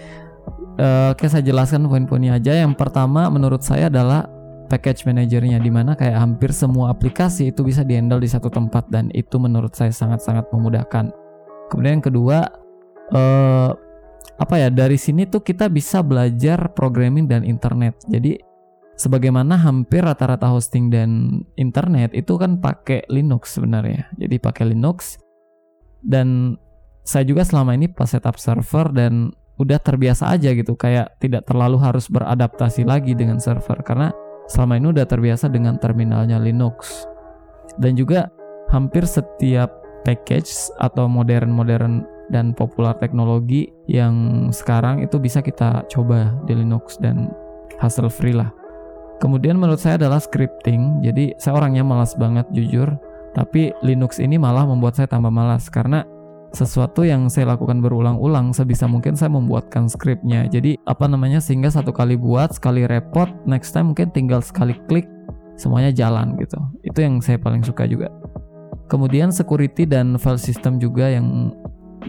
Uh, 0.80 1.12
oke 1.12 1.28
saya 1.28 1.44
jelaskan 1.44 1.84
poin-poinnya 1.92 2.40
aja. 2.40 2.56
Yang 2.56 2.80
pertama 2.80 3.28
menurut 3.28 3.60
saya 3.60 3.92
adalah 3.92 4.24
package 4.72 5.04
manajernya 5.04 5.60
di 5.60 5.68
mana 5.68 6.00
kayak 6.00 6.16
hampir 6.16 6.56
semua 6.56 6.96
aplikasi 6.96 7.52
itu 7.52 7.60
bisa 7.60 7.84
dihandle 7.84 8.24
di 8.24 8.32
satu 8.32 8.48
tempat 8.48 8.88
dan 8.88 9.12
itu 9.12 9.36
menurut 9.36 9.76
saya 9.76 9.92
sangat-sangat 9.92 10.48
memudahkan. 10.56 11.12
Kemudian 11.68 12.00
yang 12.00 12.06
kedua 12.08 12.48
uh, 13.12 13.76
apa 14.42 14.58
ya 14.58 14.70
dari 14.74 14.98
sini 14.98 15.30
tuh 15.30 15.46
kita 15.46 15.70
bisa 15.70 16.02
belajar 16.02 16.74
programming 16.74 17.30
dan 17.30 17.46
internet. 17.46 17.98
Jadi 18.10 18.42
sebagaimana 18.98 19.58
hampir 19.58 20.02
rata-rata 20.02 20.50
hosting 20.50 20.90
dan 20.90 21.42
internet 21.58 22.14
itu 22.14 22.38
kan 22.38 22.58
pakai 22.58 23.06
Linux 23.10 23.58
sebenarnya. 23.58 24.10
Jadi 24.18 24.36
pakai 24.42 24.66
Linux 24.74 25.18
dan 26.02 26.58
saya 27.02 27.26
juga 27.26 27.46
selama 27.46 27.74
ini 27.74 27.90
pas 27.90 28.10
setup 28.10 28.38
server 28.38 28.94
dan 28.94 29.34
udah 29.62 29.78
terbiasa 29.78 30.34
aja 30.34 30.54
gitu 30.58 30.74
kayak 30.74 31.22
tidak 31.22 31.46
terlalu 31.46 31.78
harus 31.78 32.10
beradaptasi 32.10 32.82
lagi 32.82 33.14
dengan 33.14 33.38
server 33.38 33.78
karena 33.86 34.10
selama 34.50 34.82
ini 34.82 34.88
udah 34.90 35.06
terbiasa 35.06 35.50
dengan 35.54 35.78
terminalnya 35.78 36.42
Linux. 36.42 37.06
Dan 37.78 37.96
juga 37.96 38.28
hampir 38.74 39.08
setiap 39.08 39.72
package 40.04 40.50
atau 40.82 41.06
modern-modern 41.06 42.04
dan 42.32 42.56
populer 42.56 42.96
teknologi 42.98 43.70
yang 43.92 44.48
sekarang 44.50 45.04
itu 45.04 45.20
bisa 45.20 45.44
kita 45.44 45.84
coba 45.92 46.34
di 46.48 46.56
Linux 46.56 46.96
dan 46.98 47.30
hasil 47.78 48.08
free 48.08 48.34
lah. 48.34 48.50
Kemudian 49.22 49.60
menurut 49.60 49.78
saya 49.78 50.02
adalah 50.02 50.18
scripting. 50.18 51.06
Jadi 51.06 51.38
saya 51.38 51.62
orangnya 51.62 51.86
malas 51.86 52.18
banget 52.18 52.50
jujur, 52.50 52.90
tapi 53.38 53.70
Linux 53.86 54.18
ini 54.18 54.42
malah 54.42 54.66
membuat 54.66 54.98
saya 54.98 55.06
tambah 55.06 55.30
malas 55.30 55.70
karena 55.70 56.02
sesuatu 56.52 57.08
yang 57.08 57.32
saya 57.32 57.56
lakukan 57.56 57.80
berulang-ulang 57.80 58.52
sebisa 58.52 58.84
mungkin 58.84 59.16
saya 59.16 59.32
membuatkan 59.32 59.88
scriptnya. 59.88 60.52
Jadi 60.52 60.76
apa 60.84 61.08
namanya 61.08 61.40
sehingga 61.40 61.72
satu 61.72 61.96
kali 61.96 62.20
buat, 62.20 62.56
sekali 62.56 62.84
repot, 62.84 63.30
next 63.48 63.72
time 63.72 63.94
mungkin 63.96 64.12
tinggal 64.12 64.44
sekali 64.44 64.76
klik 64.90 65.08
semuanya 65.56 65.94
jalan 65.94 66.36
gitu. 66.42 66.60
Itu 66.84 67.00
yang 67.06 67.24
saya 67.24 67.40
paling 67.40 67.64
suka 67.64 67.88
juga. 67.88 68.12
Kemudian 68.92 69.32
security 69.32 69.88
dan 69.88 70.20
file 70.20 70.42
system 70.42 70.76
juga 70.82 71.08
yang 71.08 71.56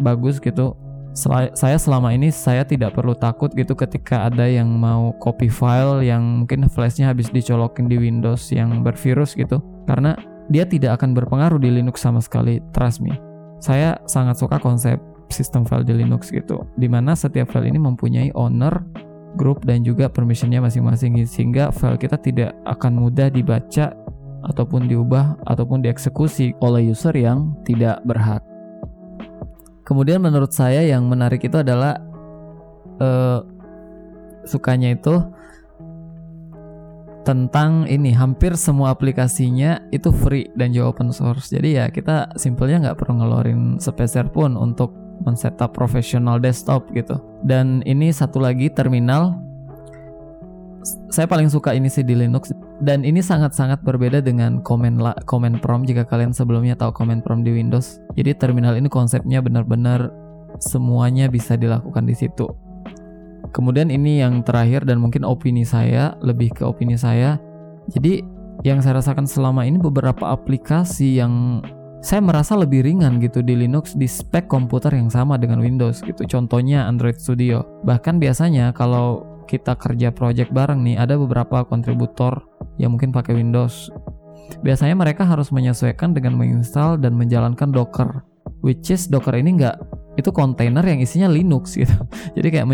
bagus 0.00 0.40
gitu. 0.40 0.76
Sel 1.12 1.52
saya 1.52 1.76
selama 1.76 2.16
ini 2.16 2.32
saya 2.32 2.64
tidak 2.64 2.96
perlu 2.96 3.12
takut 3.12 3.52
gitu 3.52 3.76
ketika 3.76 4.32
ada 4.32 4.48
yang 4.48 4.64
mau 4.80 5.12
copy 5.20 5.44
file 5.44 6.00
yang 6.00 6.44
mungkin 6.44 6.64
flashnya 6.72 7.12
habis 7.12 7.28
dicolokin 7.28 7.84
di 7.84 8.00
Windows 8.00 8.48
yang 8.48 8.80
bervirus 8.80 9.36
gitu. 9.36 9.60
Karena 9.84 10.16
dia 10.48 10.64
tidak 10.64 11.00
akan 11.00 11.12
berpengaruh 11.12 11.60
di 11.60 11.68
Linux 11.68 12.00
sama 12.00 12.24
sekali, 12.24 12.64
trust 12.72 13.04
me. 13.04 13.12
Saya 13.60 14.00
sangat 14.08 14.40
suka 14.40 14.56
konsep 14.56 14.96
sistem 15.28 15.68
file 15.68 15.84
di 15.84 16.00
Linux 16.00 16.32
gitu, 16.32 16.64
di 16.80 16.88
mana 16.88 17.12
setiap 17.12 17.52
file 17.52 17.68
ini 17.68 17.80
mempunyai 17.80 18.32
owner, 18.32 18.72
group 19.36 19.64
dan 19.64 19.84
juga 19.84 20.08
permissionnya 20.08 20.60
masing-masing 20.60 21.24
sehingga 21.24 21.72
file 21.72 21.96
kita 21.96 22.20
tidak 22.20 22.50
akan 22.68 23.00
mudah 23.00 23.32
dibaca 23.32 23.96
ataupun 24.42 24.90
diubah 24.90 25.38
ataupun 25.46 25.80
dieksekusi 25.80 26.52
oleh 26.60 26.90
user 26.92 27.14
yang 27.14 27.56
tidak 27.64 28.02
berhak. 28.04 28.42
Kemudian 29.92 30.24
menurut 30.24 30.56
saya 30.56 30.80
yang 30.88 31.04
menarik 31.04 31.44
itu 31.44 31.52
adalah 31.60 32.00
uh, 32.96 33.44
sukanya 34.48 34.96
itu 34.96 35.20
tentang 37.28 37.84
ini 37.84 38.08
hampir 38.16 38.56
semua 38.56 38.88
aplikasinya 38.88 39.84
itu 39.92 40.08
free 40.08 40.48
dan 40.56 40.72
juga 40.72 40.96
open 40.96 41.12
source. 41.12 41.52
Jadi 41.52 41.76
ya 41.76 41.92
kita 41.92 42.32
simpelnya 42.40 42.88
nggak 42.88 43.04
perlu 43.04 43.20
ngeluarin 43.20 43.76
sepeser 43.76 44.32
pun 44.32 44.56
untuk 44.56 44.96
men-setup 45.28 45.76
profesional 45.76 46.40
desktop 46.40 46.88
gitu. 46.96 47.20
Dan 47.44 47.84
ini 47.84 48.08
satu 48.16 48.40
lagi 48.40 48.72
terminal 48.72 49.36
saya 51.12 51.28
paling 51.28 51.52
suka 51.52 51.76
ini 51.76 51.92
sih 51.92 52.00
di 52.00 52.16
Linux 52.16 52.48
dan 52.82 53.06
ini 53.06 53.22
sangat-sangat 53.22 53.86
berbeda 53.86 54.18
dengan 54.18 54.58
command 54.66 54.98
la, 54.98 55.14
command 55.22 55.62
prompt 55.62 55.86
jika 55.86 56.02
kalian 56.02 56.34
sebelumnya 56.34 56.74
tahu 56.74 56.90
command 56.90 57.22
prompt 57.22 57.46
di 57.46 57.54
Windows. 57.54 58.02
Jadi 58.18 58.34
terminal 58.34 58.74
ini 58.74 58.90
konsepnya 58.90 59.38
benar-benar 59.38 60.10
semuanya 60.58 61.30
bisa 61.30 61.54
dilakukan 61.54 62.02
di 62.02 62.18
situ. 62.18 62.50
Kemudian 63.54 63.86
ini 63.86 64.18
yang 64.18 64.42
terakhir 64.42 64.82
dan 64.82 64.98
mungkin 64.98 65.22
opini 65.22 65.62
saya, 65.62 66.18
lebih 66.26 66.50
ke 66.58 66.66
opini 66.66 66.98
saya. 66.98 67.38
Jadi 67.86 68.18
yang 68.66 68.82
saya 68.82 68.98
rasakan 68.98 69.30
selama 69.30 69.62
ini 69.62 69.78
beberapa 69.78 70.34
aplikasi 70.34 71.22
yang 71.22 71.62
saya 72.02 72.18
merasa 72.18 72.58
lebih 72.58 72.82
ringan 72.82 73.22
gitu 73.22 73.46
di 73.46 73.54
Linux 73.54 73.94
di 73.94 74.10
spek 74.10 74.50
komputer 74.50 74.90
yang 74.90 75.06
sama 75.06 75.38
dengan 75.38 75.62
Windows 75.62 76.02
gitu. 76.02 76.26
Contohnya 76.26 76.90
Android 76.90 77.14
Studio. 77.14 77.62
Bahkan 77.86 78.18
biasanya 78.18 78.74
kalau 78.74 79.22
kita 79.46 79.78
kerja 79.78 80.10
project 80.10 80.50
bareng 80.50 80.82
nih, 80.82 80.98
ada 80.98 81.14
beberapa 81.14 81.62
kontributor 81.62 82.51
yang 82.82 82.98
mungkin 82.98 83.14
pakai 83.14 83.38
Windows. 83.38 83.94
Biasanya 84.66 84.98
mereka 84.98 85.22
harus 85.22 85.54
menyesuaikan 85.54 86.12
dengan 86.12 86.34
menginstal 86.34 86.98
dan 86.98 87.14
menjalankan 87.14 87.70
Docker, 87.70 88.26
which 88.66 88.90
is 88.90 89.06
Docker 89.06 89.38
ini 89.38 89.54
nggak 89.54 89.78
itu 90.18 90.28
kontainer 90.34 90.82
yang 90.82 90.98
isinya 90.98 91.30
Linux 91.30 91.72
gitu. 91.80 91.94
Jadi 92.34 92.48
kayak 92.50 92.66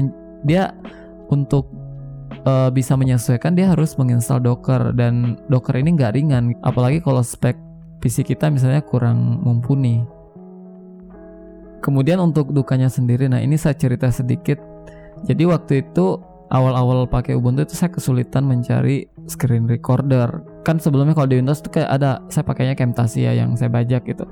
dia 0.43 0.73
untuk 1.29 1.69
uh, 2.49 2.73
bisa 2.73 2.97
menyesuaikan 2.97 3.53
dia 3.53 3.71
harus 3.71 3.95
menginstal 4.01 4.41
Docker 4.41 4.97
dan 4.97 5.37
Docker 5.53 5.77
ini 5.77 5.95
nggak 5.95 6.17
ringan, 6.17 6.57
apalagi 6.65 7.05
kalau 7.05 7.21
spek 7.21 7.55
PC 8.01 8.25
kita 8.25 8.49
misalnya 8.49 8.81
kurang 8.83 9.45
mumpuni. 9.45 10.03
Kemudian 11.79 12.19
untuk 12.19 12.51
dukanya 12.51 12.91
sendiri, 12.91 13.31
nah 13.31 13.39
ini 13.39 13.55
saya 13.55 13.79
cerita 13.79 14.11
sedikit. 14.11 14.59
Jadi 15.23 15.47
waktu 15.47 15.87
itu 15.87 16.19
awal-awal 16.51 17.07
pakai 17.07 17.39
Ubuntu 17.39 17.63
itu 17.67 17.75
saya 17.79 17.91
kesulitan 17.93 18.47
mencari 18.47 19.07
screen 19.29 19.69
recorder. 19.69 20.43
Kan 20.65 20.81
sebelumnya 20.81 21.15
kalau 21.15 21.29
di 21.29 21.39
Windows 21.39 21.61
tuh 21.61 21.73
kayak 21.73 21.91
ada 22.01 22.25
saya 22.33 22.45
pakainya 22.45 22.75
Camtasia 22.75 23.37
yang 23.37 23.55
saya 23.55 23.69
bajak 23.69 24.09
gitu. 24.09 24.25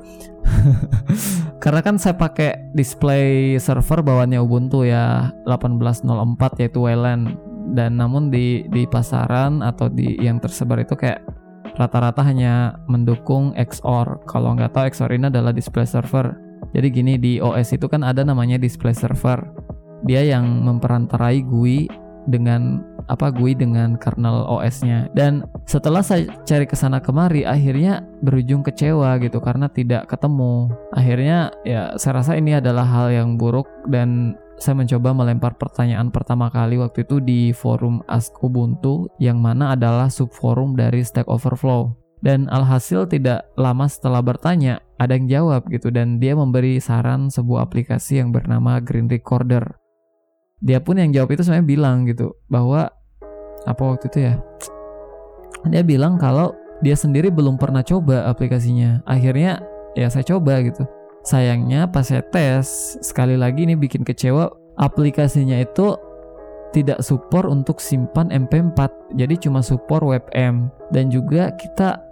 Karena 1.63 1.81
kan 1.85 2.01
saya 2.01 2.17
pakai 2.17 2.73
display 2.73 3.57
server 3.61 4.03
bawaannya 4.03 4.41
Ubuntu 4.41 4.89
ya 4.89 5.31
1804 5.45 6.61
yaitu 6.65 6.81
Wayland 6.83 7.37
dan 7.77 8.01
namun 8.01 8.33
di 8.33 8.65
di 8.73 8.89
pasaran 8.89 9.61
atau 9.61 9.91
di 9.91 10.17
yang 10.19 10.41
tersebar 10.41 10.81
itu 10.81 10.97
kayak 10.97 11.23
rata-rata 11.77 12.25
hanya 12.25 12.81
mendukung 12.89 13.53
XOR. 13.55 14.25
Kalau 14.25 14.57
nggak 14.57 14.73
tahu 14.73 14.85
XOR 14.91 15.13
ini 15.13 15.29
adalah 15.29 15.53
display 15.53 15.85
server. 15.85 16.33
Jadi 16.73 16.89
gini 16.89 17.15
di 17.21 17.39
OS 17.39 17.77
itu 17.77 17.87
kan 17.87 18.01
ada 18.01 18.25
namanya 18.25 18.57
display 18.57 18.97
server. 18.97 19.39
Dia 20.05 20.25
yang 20.25 20.65
memperantarai 20.65 21.41
GUI 21.45 21.89
dengan 22.27 22.83
apa 23.07 23.31
GUI 23.31 23.55
dengan 23.55 23.95
kernel 23.95 24.47
OS-nya 24.51 25.07
dan 25.15 25.47
setelah 25.63 26.03
saya 26.03 26.27
cari 26.43 26.67
ke 26.67 26.75
sana 26.75 26.99
kemari 26.99 27.47
akhirnya 27.47 28.03
berujung 28.23 28.67
kecewa 28.67 29.19
gitu 29.23 29.39
karena 29.39 29.71
tidak 29.71 30.11
ketemu. 30.11 30.75
Akhirnya 30.91 31.55
ya 31.63 31.95
saya 31.97 32.23
rasa 32.23 32.35
ini 32.35 32.59
adalah 32.59 32.83
hal 32.83 33.15
yang 33.15 33.39
buruk 33.39 33.67
dan 33.87 34.35
saya 34.57 34.75
mencoba 34.75 35.13
melempar 35.13 35.55
pertanyaan 35.55 36.09
pertama 36.09 36.49
kali 36.49 36.81
waktu 36.81 37.05
itu 37.05 37.21
di 37.21 37.53
forum 37.53 38.01
Ask 38.09 38.33
Ubuntu 38.41 39.07
yang 39.21 39.39
mana 39.39 39.77
adalah 39.77 40.09
subforum 40.09 40.75
dari 40.75 41.05
Stack 41.05 41.29
Overflow. 41.29 41.93
Dan 42.25 42.49
alhasil 42.49 43.05
tidak 43.07 43.45
lama 43.61 43.85
setelah 43.87 44.25
bertanya 44.25 44.81
ada 44.97 45.13
yang 45.15 45.29
jawab 45.29 45.69
gitu 45.69 45.93
dan 45.93 46.17
dia 46.17 46.33
memberi 46.33 46.81
saran 46.81 47.29
sebuah 47.29 47.69
aplikasi 47.69 48.25
yang 48.25 48.33
bernama 48.33 48.81
Green 48.81 49.07
Recorder 49.07 49.77
dia 50.67 50.83
pun 50.83 50.99
yang 50.99 51.15
jawab 51.15 51.31
itu 51.31 51.47
sebenarnya 51.47 51.69
bilang 51.71 51.97
gitu 52.11 52.35
bahwa 52.51 52.91
apa 53.63 53.83
waktu 53.87 54.11
itu 54.11 54.19
ya? 54.27 54.35
Dia 55.71 55.87
bilang 55.87 56.19
kalau 56.19 56.59
dia 56.83 56.99
sendiri 56.99 57.31
belum 57.31 57.55
pernah 57.55 57.87
coba 57.87 58.27
aplikasinya. 58.27 59.07
Akhirnya 59.07 59.63
ya 59.95 60.11
saya 60.11 60.27
coba 60.27 60.59
gitu. 60.67 60.83
Sayangnya 61.23 61.87
pas 61.87 62.11
saya 62.11 62.23
tes 62.27 62.99
sekali 62.99 63.39
lagi 63.39 63.63
ini 63.63 63.79
bikin 63.79 64.03
kecewa 64.03 64.51
aplikasinya 64.79 65.63
itu 65.63 65.95
tidak 66.75 67.01
support 67.01 67.49
untuk 67.49 67.81
simpan 67.81 68.29
MP4 68.29 69.17
jadi 69.17 69.35
cuma 69.41 69.65
support 69.65 70.05
WebM 70.05 70.69
dan 70.93 71.09
juga 71.09 71.49
kita 71.57 72.05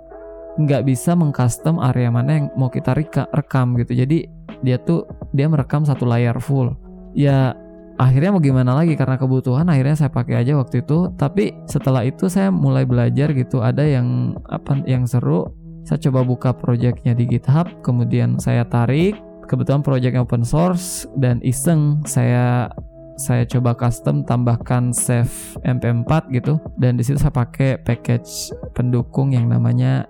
nggak 0.55 0.87
bisa 0.87 1.13
mengcustom 1.19 1.83
area 1.83 2.09
mana 2.09 2.31
yang 2.39 2.47
mau 2.55 2.71
kita 2.71 2.95
reka, 2.95 3.27
rekam 3.35 3.75
gitu. 3.79 3.99
Jadi 3.99 4.31
dia 4.63 4.79
tuh 4.79 5.07
dia 5.35 5.51
merekam 5.51 5.83
satu 5.83 6.07
layar 6.07 6.39
full. 6.39 6.73
Ya 7.15 7.55
akhirnya 7.97 8.31
mau 8.35 8.43
gimana 8.43 8.75
lagi? 8.75 8.99
Karena 8.99 9.15
kebutuhan 9.21 9.67
akhirnya 9.71 9.95
saya 9.95 10.11
pakai 10.11 10.43
aja 10.43 10.59
waktu 10.59 10.83
itu. 10.83 11.13
Tapi 11.15 11.55
setelah 11.71 12.03
itu 12.03 12.27
saya 12.27 12.51
mulai 12.51 12.83
belajar 12.89 13.31
gitu. 13.33 13.63
Ada 13.63 13.85
yang 13.85 14.39
apa 14.51 14.83
yang 14.85 15.07
seru. 15.07 15.51
Saya 15.85 16.01
coba 16.09 16.25
buka 16.25 16.51
projectnya 16.57 17.13
di 17.13 17.29
GitHub 17.29 17.69
kemudian 17.85 18.41
saya 18.41 18.65
tarik. 18.65 19.21
Kebetulan 19.45 19.85
projectnya 19.85 20.25
open 20.25 20.43
source 20.43 21.05
dan 21.21 21.39
iseng. 21.45 22.01
Saya 22.09 22.73
saya 23.15 23.47
coba 23.47 23.79
custom 23.79 24.27
tambahkan 24.27 24.91
save 24.91 25.31
mp4 25.63 26.35
gitu. 26.35 26.59
Dan 26.81 26.99
di 26.99 27.05
situ 27.07 27.21
saya 27.21 27.31
pakai 27.31 27.79
package 27.79 28.51
pendukung 28.75 29.31
yang 29.31 29.47
namanya 29.47 30.03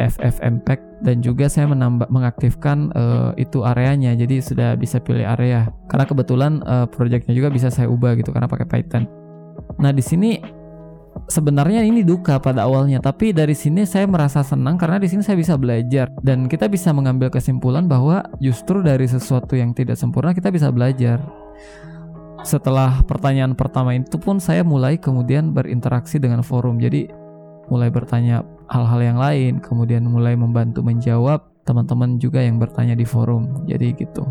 FFmpeg 0.00 0.89
dan 1.00 1.24
juga 1.24 1.48
saya 1.48 1.64
menambah 1.68 2.12
mengaktifkan 2.12 2.92
uh, 2.92 3.32
itu 3.40 3.64
areanya. 3.64 4.12
Jadi 4.12 4.44
sudah 4.44 4.76
bisa 4.76 5.00
pilih 5.00 5.24
area. 5.24 5.72
Karena 5.88 6.04
kebetulan 6.04 6.52
uh, 6.64 6.86
projectnya 6.86 7.32
juga 7.32 7.48
bisa 7.48 7.72
saya 7.72 7.88
ubah 7.88 8.16
gitu 8.20 8.30
karena 8.30 8.46
pakai 8.46 8.68
Python. 8.68 9.08
Nah 9.80 9.92
di 9.96 10.04
sini 10.04 10.36
sebenarnya 11.26 11.82
ini 11.88 12.04
duka 12.04 12.36
pada 12.36 12.68
awalnya. 12.68 13.00
Tapi 13.00 13.32
dari 13.32 13.56
sini 13.56 13.88
saya 13.88 14.04
merasa 14.04 14.44
senang 14.44 14.76
karena 14.76 15.00
di 15.00 15.08
sini 15.08 15.24
saya 15.24 15.40
bisa 15.40 15.56
belajar. 15.56 16.12
Dan 16.20 16.46
kita 16.46 16.68
bisa 16.68 16.92
mengambil 16.92 17.32
kesimpulan 17.32 17.88
bahwa 17.88 18.20
justru 18.38 18.84
dari 18.84 19.08
sesuatu 19.08 19.56
yang 19.56 19.72
tidak 19.72 19.96
sempurna 19.96 20.36
kita 20.36 20.52
bisa 20.52 20.68
belajar. 20.68 21.24
Setelah 22.44 23.04
pertanyaan 23.04 23.52
pertama 23.52 23.92
itu 23.92 24.16
pun 24.16 24.40
saya 24.40 24.64
mulai 24.64 24.96
kemudian 24.96 25.52
berinteraksi 25.52 26.20
dengan 26.20 26.44
forum. 26.44 26.76
Jadi 26.80 27.08
mulai 27.72 27.88
bertanya 27.88 28.44
hal-hal 28.70 29.00
yang 29.02 29.18
lain, 29.18 29.52
kemudian 29.58 30.06
mulai 30.06 30.38
membantu 30.38 30.80
menjawab 30.80 31.42
teman-teman 31.66 32.16
juga 32.22 32.40
yang 32.40 32.56
bertanya 32.56 32.94
di 32.94 33.04
forum. 33.04 33.66
Jadi 33.66 33.92
gitu. 33.98 34.24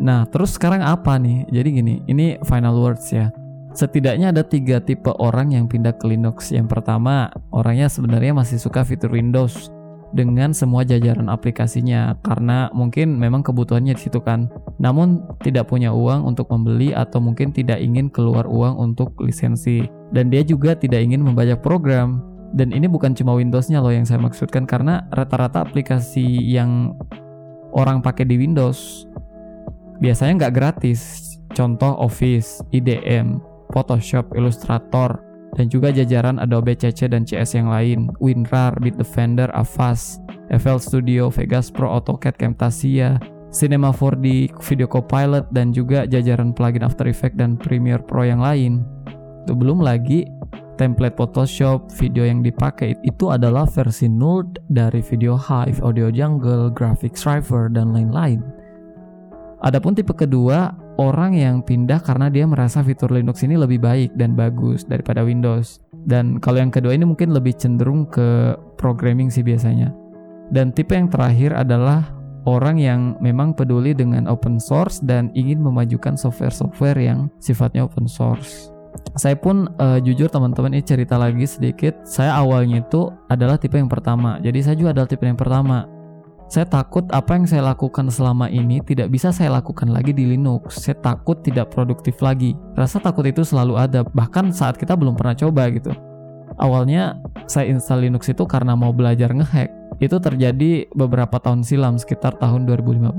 Nah, 0.00 0.24
terus 0.32 0.56
sekarang 0.56 0.80
apa 0.80 1.20
nih? 1.20 1.44
Jadi 1.52 1.68
gini, 1.76 1.94
ini 2.08 2.40
final 2.48 2.78
words 2.80 3.12
ya. 3.12 3.28
Setidaknya 3.76 4.34
ada 4.34 4.42
tiga 4.42 4.80
tipe 4.82 5.12
orang 5.20 5.52
yang 5.52 5.68
pindah 5.68 5.94
ke 5.94 6.08
Linux. 6.08 6.50
Yang 6.50 6.72
pertama, 6.78 7.30
orangnya 7.52 7.86
sebenarnya 7.86 8.32
masih 8.32 8.56
suka 8.56 8.82
fitur 8.82 9.12
Windows 9.12 9.70
dengan 10.10 10.50
semua 10.50 10.82
jajaran 10.82 11.30
aplikasinya 11.30 12.18
karena 12.26 12.66
mungkin 12.74 13.14
memang 13.14 13.46
kebutuhannya 13.46 13.94
di 13.94 14.02
situ 14.02 14.18
kan. 14.18 14.50
Namun 14.82 15.22
tidak 15.44 15.70
punya 15.70 15.94
uang 15.94 16.26
untuk 16.26 16.50
membeli 16.50 16.90
atau 16.90 17.22
mungkin 17.22 17.54
tidak 17.54 17.78
ingin 17.78 18.10
keluar 18.10 18.48
uang 18.48 18.78
untuk 18.78 19.14
lisensi 19.22 19.86
dan 20.10 20.32
dia 20.32 20.42
juga 20.42 20.74
tidak 20.74 21.06
ingin 21.06 21.22
membajak 21.22 21.62
program. 21.62 22.29
Dan 22.50 22.74
ini 22.74 22.90
bukan 22.90 23.14
cuma 23.14 23.38
Windows-nya 23.38 23.78
loh 23.78 23.94
yang 23.94 24.02
saya 24.02 24.18
maksudkan 24.18 24.66
karena 24.66 25.06
rata-rata 25.14 25.62
aplikasi 25.62 26.26
yang 26.50 26.98
orang 27.70 28.02
pakai 28.02 28.26
di 28.26 28.34
Windows 28.38 29.06
biasanya 30.02 30.46
nggak 30.46 30.54
gratis. 30.54 31.30
Contoh 31.50 31.98
Office, 31.98 32.62
IDM, 32.70 33.42
Photoshop, 33.74 34.30
Illustrator, 34.38 35.18
dan 35.58 35.66
juga 35.66 35.90
jajaran 35.90 36.38
Adobe 36.38 36.78
CC 36.78 37.10
dan 37.10 37.26
CS 37.26 37.58
yang 37.58 37.68
lain, 37.70 38.06
WinRAR, 38.22 38.78
Bitdefender, 38.78 39.50
Avast, 39.50 40.22
FL 40.54 40.78
Studio, 40.78 41.26
Vegas 41.30 41.70
Pro, 41.70 41.90
AutoCAD, 41.90 42.38
Camtasia, 42.38 43.18
Cinema 43.50 43.90
4D, 43.90 44.54
Video 44.62 44.86
Copilot, 44.86 45.50
dan 45.50 45.74
juga 45.74 46.06
jajaran 46.06 46.54
plugin 46.54 46.86
After 46.86 47.10
Effects 47.10 47.38
dan 47.38 47.58
Premiere 47.58 48.02
Pro 48.02 48.22
yang 48.22 48.38
lain. 48.38 48.86
Itu 49.42 49.58
belum 49.58 49.82
lagi 49.82 50.22
template 50.80 51.12
Photoshop, 51.20 51.92
video 51.92 52.24
yang 52.24 52.40
dipakai 52.40 52.96
itu 53.04 53.28
adalah 53.28 53.68
versi 53.68 54.08
node 54.08 54.64
dari 54.72 55.04
Video 55.04 55.36
Hive, 55.36 55.84
Audio 55.84 56.08
Jungle, 56.08 56.72
Graphics 56.72 57.20
Driver, 57.20 57.68
dan 57.68 57.92
lain-lain. 57.92 58.40
Adapun 59.60 59.92
tipe 59.92 60.16
kedua 60.16 60.72
orang 60.96 61.36
yang 61.36 61.60
pindah 61.60 62.00
karena 62.00 62.32
dia 62.32 62.48
merasa 62.48 62.80
fitur 62.80 63.12
Linux 63.12 63.44
ini 63.44 63.60
lebih 63.60 63.76
baik 63.76 64.16
dan 64.16 64.32
bagus 64.32 64.88
daripada 64.88 65.20
Windows. 65.20 65.84
Dan 65.92 66.40
kalau 66.40 66.64
yang 66.64 66.72
kedua 66.72 66.96
ini 66.96 67.04
mungkin 67.04 67.36
lebih 67.36 67.52
cenderung 67.60 68.08
ke 68.08 68.56
programming 68.80 69.28
sih 69.28 69.44
biasanya. 69.44 69.92
Dan 70.48 70.72
tipe 70.72 70.96
yang 70.96 71.12
terakhir 71.12 71.52
adalah 71.52 72.08
orang 72.48 72.80
yang 72.80 73.20
memang 73.20 73.52
peduli 73.52 73.92
dengan 73.92 74.24
open 74.24 74.56
source 74.56 75.04
dan 75.04 75.28
ingin 75.36 75.60
memajukan 75.60 76.16
software-software 76.16 76.96
yang 76.96 77.28
sifatnya 77.36 77.84
open 77.84 78.08
source. 78.08 78.72
Saya 79.18 79.34
pun 79.34 79.66
uh, 79.78 79.98
jujur 79.98 80.30
teman-teman 80.30 80.74
ini 80.78 80.84
cerita 80.86 81.18
lagi 81.18 81.44
sedikit. 81.44 82.06
Saya 82.06 82.38
awalnya 82.38 82.82
itu 82.82 83.10
adalah 83.26 83.58
tipe 83.58 83.74
yang 83.78 83.90
pertama. 83.90 84.38
Jadi 84.38 84.58
saya 84.62 84.76
juga 84.78 84.94
adalah 84.94 85.08
tipe 85.10 85.26
yang 85.26 85.38
pertama 85.38 86.00
saya 86.50 86.66
takut 86.66 87.06
apa 87.14 87.38
yang 87.38 87.46
saya 87.46 87.62
lakukan 87.62 88.10
selama 88.10 88.50
ini 88.50 88.82
tidak 88.82 89.06
bisa 89.14 89.30
saya 89.30 89.54
lakukan 89.54 89.86
lagi 89.86 90.10
di 90.10 90.26
Linux. 90.34 90.82
Saya 90.82 90.98
takut 90.98 91.38
tidak 91.46 91.70
produktif 91.70 92.18
lagi. 92.18 92.58
Rasa 92.74 92.98
takut 92.98 93.22
itu 93.22 93.46
selalu 93.46 93.78
ada, 93.78 94.02
bahkan 94.02 94.50
saat 94.50 94.74
kita 94.74 94.98
belum 94.98 95.14
pernah 95.14 95.38
coba 95.38 95.70
gitu. 95.70 95.94
Awalnya 96.58 97.22
saya 97.46 97.70
install 97.70 98.10
Linux 98.10 98.26
itu 98.26 98.42
karena 98.50 98.74
mau 98.74 98.90
belajar 98.90 99.30
ngehack. 99.30 99.70
Itu 100.02 100.18
terjadi 100.18 100.90
beberapa 100.90 101.38
tahun 101.38 101.62
silam, 101.62 102.02
sekitar 102.02 102.34
tahun 102.42 102.66
2015. 102.66 103.14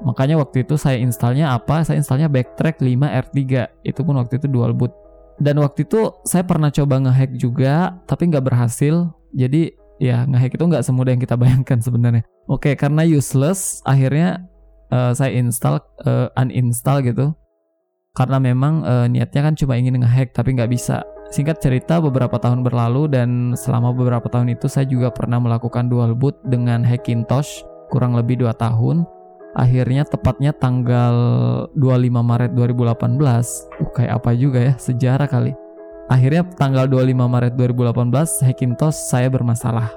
Makanya 0.00 0.40
waktu 0.40 0.64
itu 0.64 0.80
saya 0.80 0.96
installnya 0.96 1.52
apa? 1.52 1.84
Saya 1.84 2.00
installnya 2.00 2.32
Backtrack 2.32 2.80
5 2.80 2.96
R3. 2.96 3.36
Itu 3.84 4.08
pun 4.08 4.16
waktu 4.16 4.40
itu 4.40 4.48
dual 4.48 4.72
boot. 4.72 4.96
Dan 5.40 5.56
waktu 5.64 5.88
itu 5.88 6.20
saya 6.28 6.44
pernah 6.44 6.68
coba 6.68 7.00
ngehack 7.00 7.32
juga, 7.40 7.96
tapi 8.04 8.28
nggak 8.28 8.44
berhasil. 8.44 9.08
Jadi 9.32 9.72
ya 9.96 10.28
ngehack 10.28 10.60
itu 10.60 10.64
nggak 10.68 10.84
semudah 10.84 11.16
yang 11.16 11.22
kita 11.24 11.36
bayangkan 11.40 11.80
sebenarnya. 11.80 12.22
Oke, 12.44 12.76
karena 12.76 13.02
useless, 13.08 13.80
akhirnya 13.88 14.44
uh, 14.92 15.16
saya 15.16 15.32
install, 15.40 15.80
uh, 16.04 16.28
uninstall 16.36 17.00
gitu. 17.00 17.32
Karena 18.12 18.42
memang 18.42 18.84
uh, 18.84 19.06
niatnya 19.08 19.48
kan 19.48 19.54
cuma 19.56 19.80
ingin 19.80 19.96
ngehack 20.02 20.36
tapi 20.36 20.52
nggak 20.52 20.68
bisa. 20.68 21.00
Singkat 21.30 21.62
cerita 21.62 22.02
beberapa 22.02 22.42
tahun 22.42 22.66
berlalu 22.66 23.06
dan 23.06 23.54
selama 23.54 23.94
beberapa 23.94 24.26
tahun 24.26 24.50
itu 24.58 24.66
saya 24.66 24.82
juga 24.90 25.14
pernah 25.14 25.38
melakukan 25.38 25.86
dual 25.86 26.18
boot 26.18 26.34
dengan 26.42 26.82
Hackintosh 26.82 27.62
kurang 27.90 28.18
lebih 28.18 28.42
2 28.42 28.50
tahun. 28.58 29.06
Akhirnya 29.56 30.06
tepatnya 30.06 30.54
tanggal 30.54 31.14
25 31.74 32.22
Maret 32.22 32.52
2018, 32.54 33.18
uh, 33.82 33.90
kayak 33.94 34.12
apa 34.22 34.30
juga 34.38 34.58
ya, 34.62 34.74
sejarah 34.78 35.26
kali 35.26 35.52
Akhirnya 36.10 36.42
tanggal 36.58 36.90
25 36.90 37.14
Maret 37.14 37.54
2018 37.54 38.42
Hackintosh 38.42 38.98
saya 38.98 39.30
bermasalah. 39.30 39.94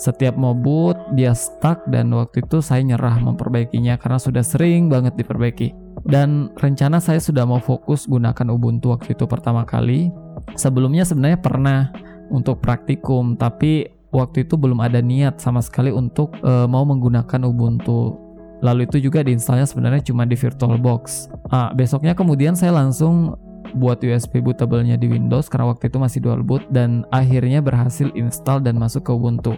Setiap 0.00 0.40
mau 0.40 0.56
boot 0.56 0.96
dia 1.12 1.36
stuck 1.36 1.84
dan 1.92 2.08
waktu 2.16 2.40
itu 2.40 2.64
saya 2.64 2.80
nyerah 2.80 3.20
memperbaikinya 3.20 4.00
karena 4.00 4.16
sudah 4.16 4.40
sering 4.40 4.88
banget 4.88 5.20
diperbaiki. 5.20 5.76
Dan 6.08 6.48
rencana 6.56 6.96
saya 6.96 7.20
sudah 7.20 7.44
mau 7.44 7.60
fokus 7.60 8.08
gunakan 8.08 8.48
Ubuntu 8.48 8.96
waktu 8.96 9.12
itu 9.12 9.28
pertama 9.28 9.68
kali. 9.68 10.08
Sebelumnya 10.56 11.04
sebenarnya 11.04 11.44
pernah 11.44 11.92
untuk 12.32 12.64
praktikum 12.64 13.36
tapi 13.36 13.84
waktu 14.08 14.48
itu 14.48 14.56
belum 14.56 14.80
ada 14.80 15.04
niat 15.04 15.44
sama 15.44 15.60
sekali 15.60 15.92
untuk 15.92 16.32
uh, 16.40 16.64
mau 16.64 16.88
menggunakan 16.88 17.44
Ubuntu. 17.44 18.16
Lalu 18.58 18.90
itu 18.90 18.98
juga 19.10 19.22
diinstalnya 19.22 19.64
sebenarnya 19.64 20.02
cuma 20.10 20.26
di 20.26 20.34
VirtualBox. 20.34 21.30
Ah, 21.54 21.70
besoknya 21.70 22.12
kemudian 22.18 22.58
saya 22.58 22.74
langsung 22.74 23.38
buat 23.76 24.00
USB 24.00 24.40
bootable-nya 24.40 24.96
di 24.96 25.12
Windows 25.12 25.52
karena 25.52 25.68
waktu 25.68 25.92
itu 25.92 25.98
masih 26.00 26.20
dual 26.24 26.40
boot 26.40 26.64
dan 26.72 27.04
akhirnya 27.12 27.60
berhasil 27.60 28.08
install 28.16 28.64
dan 28.64 28.80
masuk 28.80 29.04
ke 29.04 29.12
Ubuntu. 29.12 29.54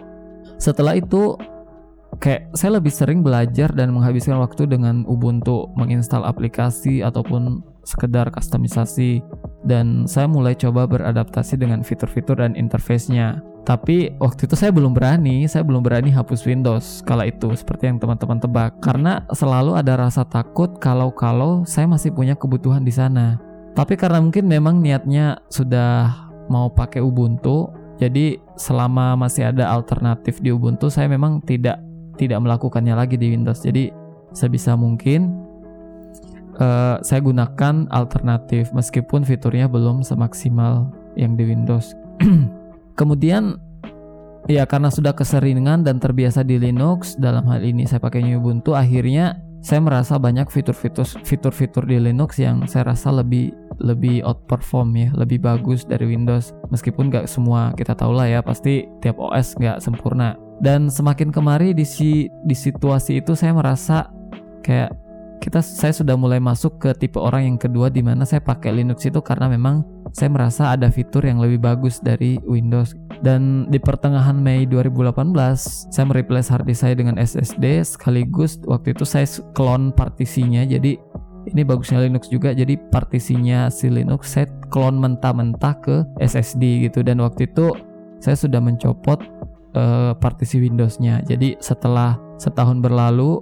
Setelah 0.59 0.99
itu 0.99 1.39
kayak 2.19 2.51
saya 2.53 2.77
lebih 2.77 2.91
sering 2.91 3.23
belajar 3.23 3.71
dan 3.71 3.95
menghabiskan 3.95 4.35
waktu 4.41 4.67
dengan 4.67 5.07
Ubuntu 5.07 5.71
menginstal 5.79 6.27
aplikasi 6.27 6.99
ataupun 6.99 7.63
sekedar 7.87 8.29
kustomisasi 8.29 9.23
dan 9.65 10.05
saya 10.05 10.29
mulai 10.29 10.53
coba 10.53 10.85
beradaptasi 10.85 11.57
dengan 11.57 11.81
fitur-fitur 11.81 12.41
dan 12.41 12.53
interface-nya. 12.57 13.41
Tapi 13.61 14.17
waktu 14.17 14.49
itu 14.49 14.57
saya 14.57 14.73
belum 14.73 14.97
berani, 14.97 15.45
saya 15.45 15.61
belum 15.61 15.85
berani 15.85 16.09
hapus 16.09 16.49
Windows 16.49 17.05
kala 17.05 17.29
itu 17.29 17.53
seperti 17.53 17.93
yang 17.93 18.01
teman-teman 18.01 18.41
tebak 18.41 18.81
karena 18.81 19.21
selalu 19.37 19.77
ada 19.77 20.01
rasa 20.01 20.25
takut 20.25 20.81
kalau-kalau 20.81 21.61
saya 21.69 21.85
masih 21.85 22.09
punya 22.09 22.33
kebutuhan 22.33 22.81
di 22.81 22.89
sana. 22.89 23.37
Tapi 23.77 23.93
karena 23.95 24.17
mungkin 24.17 24.49
memang 24.49 24.81
niatnya 24.81 25.39
sudah 25.47 26.09
mau 26.49 26.73
pakai 26.73 27.05
Ubuntu, 27.05 27.69
jadi 28.01 28.41
selama 28.57 29.13
masih 29.13 29.53
ada 29.53 29.69
alternatif 29.69 30.41
di 30.41 30.49
Ubuntu, 30.49 30.89
saya 30.89 31.05
memang 31.05 31.39
tidak 31.45 31.77
tidak 32.17 32.41
melakukannya 32.41 32.97
lagi 32.97 33.15
di 33.15 33.29
Windows. 33.29 33.61
Jadi 33.61 33.93
sebisa 34.33 34.73
mungkin 34.73 35.37
uh, 36.57 36.97
saya 37.05 37.21
gunakan 37.21 37.87
alternatif 37.93 38.73
meskipun 38.73 39.21
fiturnya 39.21 39.69
belum 39.69 40.01
semaksimal 40.01 40.89
yang 41.13 41.37
di 41.37 41.45
Windows. 41.45 41.93
Kemudian 42.95 43.57
ya 44.49 44.65
karena 44.65 44.89
sudah 44.89 45.13
keseringan 45.13 45.85
dan 45.85 46.01
terbiasa 46.01 46.41
di 46.41 46.57
Linux 46.57 47.13
dalam 47.17 47.45
hal 47.45 47.61
ini 47.61 47.85
saya 47.85 48.01
pakai 48.01 48.25
Ubuntu 48.33 48.73
akhirnya 48.73 49.37
saya 49.61 49.77
merasa 49.77 50.17
banyak 50.17 50.49
fitur-fitur 50.49 51.05
fitur-fitur 51.21 51.85
di 51.85 52.01
Linux 52.01 52.41
yang 52.41 52.65
saya 52.65 52.89
rasa 52.89 53.13
lebih 53.13 53.53
lebih 53.77 54.25
outperform 54.25 54.89
ya 54.97 55.09
lebih 55.13 55.37
bagus 55.41 55.85
dari 55.85 56.09
Windows. 56.09 56.53
Meskipun 56.73 57.13
nggak 57.13 57.29
semua 57.29 57.69
kita 57.77 57.93
tahu 57.93 58.17
lah 58.17 58.25
ya 58.25 58.39
pasti 58.41 58.89
tiap 59.05 59.21
OS 59.21 59.53
nggak 59.61 59.77
sempurna. 59.77 60.33
Dan 60.61 60.89
semakin 60.89 61.29
kemari 61.29 61.73
di 61.77 61.85
si 61.85 62.29
di 62.45 62.53
situasi 62.57 63.21
itu 63.21 63.37
saya 63.37 63.53
merasa 63.53 64.09
kayak 64.65 64.93
kita 65.41 65.57
saya 65.65 65.89
sudah 65.89 66.13
mulai 66.13 66.37
masuk 66.37 66.77
ke 66.77 66.93
tipe 66.93 67.17
orang 67.17 67.49
yang 67.49 67.57
kedua 67.57 67.89
di 67.89 68.05
mana 68.05 68.29
saya 68.29 68.45
pakai 68.45 68.77
Linux 68.77 69.09
itu 69.09 69.17
karena 69.25 69.49
memang 69.49 69.81
saya 70.13 70.29
merasa 70.29 70.69
ada 70.69 70.85
fitur 70.93 71.25
yang 71.25 71.41
lebih 71.41 71.57
bagus 71.57 71.97
dari 71.97 72.37
Windows. 72.45 72.93
Dan 73.25 73.65
di 73.73 73.81
pertengahan 73.81 74.37
Mei 74.37 74.69
2018 74.69 75.33
saya 75.89 76.05
mereplace 76.05 76.53
hard 76.53 76.69
disk 76.69 76.85
saya 76.85 76.93
dengan 76.93 77.17
SSD 77.17 77.81
sekaligus 77.81 78.61
waktu 78.69 78.93
itu 78.93 79.01
saya 79.01 79.25
clone 79.57 79.89
partisinya. 79.89 80.61
Jadi 80.61 81.01
ini 81.49 81.61
bagusnya 81.65 82.05
Linux 82.05 82.29
juga. 82.29 82.53
Jadi 82.53 82.77
partisinya 82.93 83.73
si 83.73 83.89
Linux 83.89 84.37
saya 84.37 84.45
clone 84.69 85.01
mentah-mentah 85.01 85.73
ke 85.81 86.05
SSD 86.21 86.85
gitu. 86.85 87.01
Dan 87.01 87.17
waktu 87.17 87.49
itu 87.49 87.73
saya 88.21 88.37
sudah 88.37 88.61
mencopot 88.61 89.17
uh, 89.73 90.13
partisi 90.21 90.61
Windowsnya. 90.61 91.25
Jadi 91.25 91.57
setelah 91.57 92.17
setahun 92.37 92.77
berlalu 92.81 93.41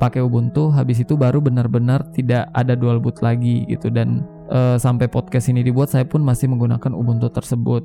pakai 0.00 0.24
Ubuntu 0.24 0.72
habis 0.72 1.04
itu 1.04 1.14
baru 1.14 1.44
benar-benar 1.44 2.08
tidak 2.16 2.48
ada 2.56 2.72
dual 2.72 2.96
boot 2.96 3.20
lagi 3.20 3.68
gitu. 3.68 3.92
Dan 3.92 4.24
uh, 4.48 4.80
sampai 4.80 5.06
podcast 5.06 5.52
ini 5.52 5.60
dibuat 5.60 5.92
saya 5.92 6.08
pun 6.08 6.24
masih 6.24 6.48
menggunakan 6.48 6.96
Ubuntu 6.96 7.28
tersebut. 7.28 7.84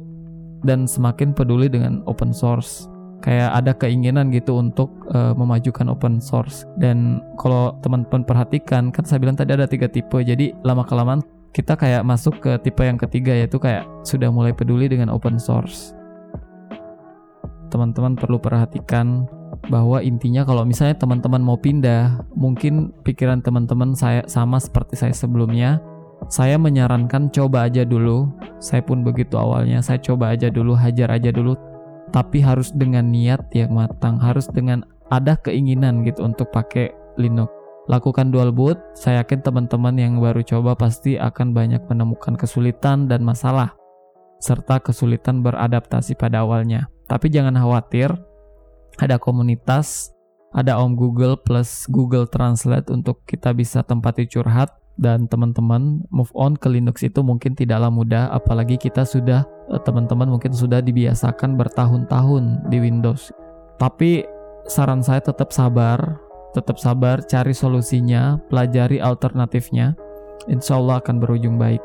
Dan 0.63 0.87
semakin 0.87 1.35
peduli 1.35 1.67
dengan 1.67 2.01
open 2.07 2.31
source. 2.31 2.87
Kayak 3.19 3.51
ada 3.57 3.71
keinginan 3.75 4.31
gitu 4.31 4.57
untuk 4.57 4.89
uh, 5.11 5.35
memajukan 5.35 5.91
open 5.91 6.23
source. 6.23 6.63
Dan 6.79 7.19
kalau 7.35 7.75
teman-teman 7.83 8.23
perhatikan 8.23 8.89
kan 8.89 9.03
saya 9.03 9.19
bilang 9.19 9.35
tadi 9.35 9.51
ada 9.53 9.67
tiga 9.67 9.91
tipe. 9.91 10.17
Jadi 10.23 10.55
lama 10.63 10.87
kelamaan 10.87 11.21
kita 11.55 11.79
kayak 11.79 12.03
masuk 12.03 12.39
ke 12.43 12.51
tipe 12.67 12.83
yang 12.83 12.99
ketiga 12.99 13.31
yaitu 13.31 13.55
kayak 13.55 13.87
sudah 14.03 14.27
mulai 14.27 14.51
peduli 14.51 14.87
dengan 14.91 15.11
open 15.11 15.39
source. 15.39 15.95
Teman-teman 17.71 18.15
perlu 18.19 18.39
perhatikan 18.39 19.27
bahwa 19.67 20.01
intinya 20.01 20.45
kalau 20.45 20.63
misalnya 20.63 20.95
teman-teman 20.97 21.41
mau 21.41 21.57
pindah, 21.57 22.25
mungkin 22.37 22.93
pikiran 23.01 23.41
teman-teman 23.41 23.97
saya 23.97 24.21
sama 24.29 24.61
seperti 24.61 24.97
saya 24.97 25.13
sebelumnya. 25.13 25.81
Saya 26.31 26.57
menyarankan 26.57 27.29
coba 27.29 27.69
aja 27.69 27.85
dulu. 27.85 28.31
Saya 28.57 28.81
pun 28.81 29.05
begitu 29.05 29.37
awalnya, 29.37 29.83
saya 29.83 30.01
coba 30.01 30.33
aja 30.33 30.49
dulu, 30.49 30.73
hajar 30.73 31.11
aja 31.11 31.29
dulu. 31.29 31.53
Tapi 32.09 32.39
harus 32.39 32.71
dengan 32.71 33.09
niat 33.11 33.51
yang 33.51 33.75
matang, 33.75 34.17
harus 34.17 34.47
dengan 34.49 34.85
ada 35.13 35.37
keinginan 35.37 36.01
gitu 36.07 36.25
untuk 36.25 36.49
pakai 36.49 36.93
Linux. 37.19 37.51
Lakukan 37.85 38.33
dual 38.33 38.49
boot, 38.49 38.81
saya 38.97 39.21
yakin 39.21 39.45
teman-teman 39.45 39.93
yang 39.93 40.17
baru 40.17 40.41
coba 40.41 40.73
pasti 40.73 41.21
akan 41.21 41.53
banyak 41.53 41.85
menemukan 41.85 42.33
kesulitan 42.33 43.05
dan 43.05 43.21
masalah 43.21 43.77
serta 44.41 44.81
kesulitan 44.81 45.45
beradaptasi 45.45 46.17
pada 46.17 46.41
awalnya. 46.41 46.89
Tapi 47.05 47.29
jangan 47.29 47.53
khawatir, 47.53 48.09
ada 48.99 49.19
komunitas, 49.19 50.15
ada 50.55 50.79
Om 50.79 50.95
Google 50.95 51.35
plus 51.35 51.83
Google 51.91 52.27
Translate 52.27 52.87
untuk 52.91 53.23
kita 53.27 53.51
bisa 53.51 53.83
tempati 53.83 54.23
curhat 54.23 54.71
dan 54.95 55.27
teman-teman 55.27 56.07
move 56.07 56.31
on 56.31 56.55
ke 56.55 56.71
Linux 56.71 57.03
itu 57.03 57.19
mungkin 57.19 57.51
tidaklah 57.51 57.91
mudah 57.91 58.31
apalagi 58.31 58.79
kita 58.79 59.03
sudah 59.03 59.43
eh, 59.71 59.81
teman-teman 59.83 60.31
mungkin 60.31 60.55
sudah 60.55 60.79
dibiasakan 60.79 61.59
bertahun-tahun 61.59 62.71
di 62.71 62.77
Windows. 62.79 63.35
Tapi 63.75 64.23
saran 64.71 65.03
saya 65.03 65.19
tetap 65.19 65.51
sabar, 65.51 65.99
tetap 66.55 66.79
sabar, 66.79 67.19
cari 67.27 67.51
solusinya, 67.51 68.39
pelajari 68.47 69.03
alternatifnya. 69.03 69.99
Insya 70.47 70.79
Allah 70.79 71.03
akan 71.03 71.19
berujung 71.19 71.59
baik. 71.59 71.83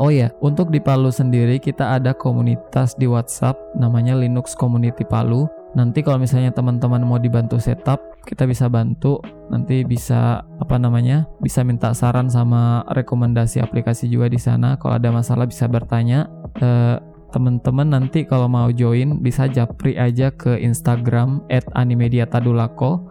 Oh 0.00 0.08
ya, 0.08 0.32
untuk 0.40 0.72
di 0.72 0.80
Palu 0.80 1.12
sendiri 1.12 1.60
kita 1.60 2.00
ada 2.00 2.16
komunitas 2.16 2.96
di 2.96 3.04
WhatsApp 3.04 3.56
namanya 3.76 4.16
Linux 4.16 4.56
Community 4.56 5.04
Palu 5.04 5.48
nanti 5.72 6.04
kalau 6.04 6.20
misalnya 6.20 6.52
teman-teman 6.52 7.02
mau 7.04 7.16
dibantu 7.16 7.56
setup 7.56 8.12
kita 8.22 8.46
bisa 8.46 8.70
bantu. 8.70 9.18
Nanti 9.50 9.82
bisa 9.84 10.42
apa 10.62 10.76
namanya 10.78 11.26
bisa 11.42 11.66
minta 11.66 11.92
saran 11.92 12.30
sama 12.30 12.86
rekomendasi 12.94 13.60
aplikasi 13.60 14.08
juga 14.08 14.30
di 14.30 14.38
sana. 14.38 14.78
Kalau 14.78 14.96
ada 14.96 15.10
masalah 15.10 15.44
bisa 15.44 15.66
bertanya. 15.66 16.30
Eh, 16.58 16.96
teman-teman 17.32 17.88
nanti 17.88 18.28
kalau 18.28 18.44
mau 18.46 18.68
join 18.68 19.24
bisa 19.24 19.48
japri 19.48 19.96
aja 19.96 20.30
ke 20.32 20.60
Instagram 20.62 21.44
@animediatadulako. 21.50 23.10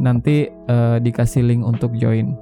Nanti 0.00 0.48
eh, 0.48 0.96
dikasih 1.02 1.42
link 1.44 1.62
untuk 1.66 1.92
join. 1.98 2.32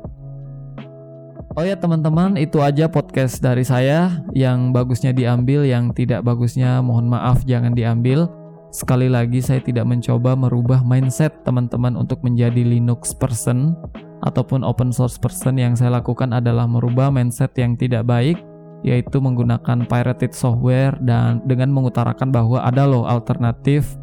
Oh 1.58 1.66
ya 1.66 1.74
teman-teman, 1.74 2.38
itu 2.38 2.62
aja 2.62 2.86
podcast 2.86 3.42
dari 3.42 3.66
saya. 3.66 4.22
Yang 4.38 4.70
bagusnya 4.70 5.10
diambil, 5.10 5.66
yang 5.66 5.90
tidak 5.90 6.22
bagusnya 6.22 6.78
mohon 6.78 7.10
maaf 7.10 7.42
jangan 7.42 7.74
diambil. 7.74 8.30
Sekali 8.70 9.10
lagi 9.10 9.42
saya 9.42 9.58
tidak 9.58 9.82
mencoba 9.82 10.38
merubah 10.38 10.86
mindset 10.86 11.42
teman-teman 11.42 11.98
untuk 11.98 12.22
menjadi 12.22 12.62
Linux 12.62 13.10
person 13.10 13.74
ataupun 14.22 14.62
open 14.62 14.94
source 14.94 15.18
person. 15.18 15.58
Yang 15.58 15.82
saya 15.82 15.98
lakukan 15.98 16.30
adalah 16.30 16.70
merubah 16.70 17.10
mindset 17.10 17.50
yang 17.58 17.74
tidak 17.74 18.06
baik 18.06 18.38
yaitu 18.80 19.20
menggunakan 19.20 19.84
pirated 19.84 20.32
software 20.32 20.96
dan 21.04 21.44
dengan 21.44 21.68
mengutarakan 21.68 22.32
bahwa 22.32 22.64
ada 22.64 22.88
loh 22.88 23.04
alternatif 23.04 23.98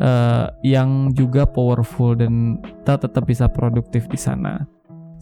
uh, 0.00 0.48
yang 0.64 1.12
juga 1.12 1.44
powerful 1.44 2.16
dan 2.16 2.56
kita 2.62 3.04
tetap 3.04 3.28
bisa 3.28 3.44
produktif 3.52 4.08
di 4.08 4.16
sana 4.16 4.64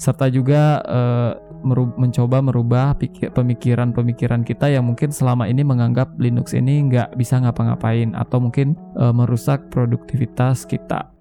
serta 0.00 0.32
juga 0.32 0.80
uh, 0.88 1.36
mencoba 2.00 2.40
merubah 2.40 2.96
pemikiran-pemikiran 3.36 4.40
kita 4.48 4.72
yang 4.72 4.88
mungkin 4.88 5.12
selama 5.12 5.44
ini 5.44 5.60
menganggap 5.60 6.16
Linux 6.16 6.56
ini 6.56 6.88
nggak 6.88 7.20
bisa 7.20 7.36
ngapa-ngapain 7.36 8.16
atau 8.16 8.40
mungkin 8.40 8.72
e, 8.96 9.04
merusak 9.12 9.68
produktivitas 9.68 10.64
kita. 10.64 11.12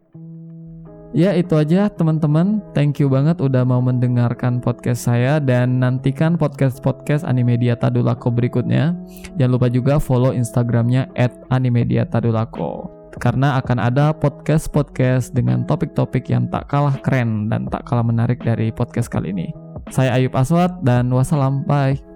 Ya 1.12 1.36
itu 1.36 1.58
aja 1.58 1.90
teman-teman, 1.90 2.64
thank 2.72 3.02
you 3.02 3.12
banget 3.12 3.42
udah 3.42 3.66
mau 3.68 3.82
mendengarkan 3.84 4.62
podcast 4.62 5.10
saya 5.10 5.42
dan 5.44 5.82
nantikan 5.82 6.38
podcast-podcast 6.38 7.26
Animedia 7.26 7.76
Tadulako 7.76 8.32
berikutnya. 8.32 8.96
Jangan 9.36 9.52
lupa 9.58 9.68
juga 9.74 9.98
follow 9.98 10.32
Instagramnya 10.32 11.12
at 11.18 11.34
Animedia 11.52 12.08
Tadulako 12.08 12.99
karena 13.18 13.58
akan 13.58 13.82
ada 13.82 14.14
podcast-podcast 14.14 15.34
dengan 15.34 15.66
topik-topik 15.66 16.30
yang 16.30 16.46
tak 16.54 16.70
kalah 16.70 16.96
keren 17.02 17.50
dan 17.50 17.66
tak 17.68 17.88
kalah 17.90 18.06
menarik 18.06 18.42
dari 18.44 18.70
podcast 18.70 19.10
kali 19.10 19.34
ini. 19.34 19.50
Saya 19.90 20.14
Ayub 20.20 20.38
Aswad 20.38 20.86
dan 20.86 21.10
wassalam. 21.10 21.66
Bye. 21.66 22.09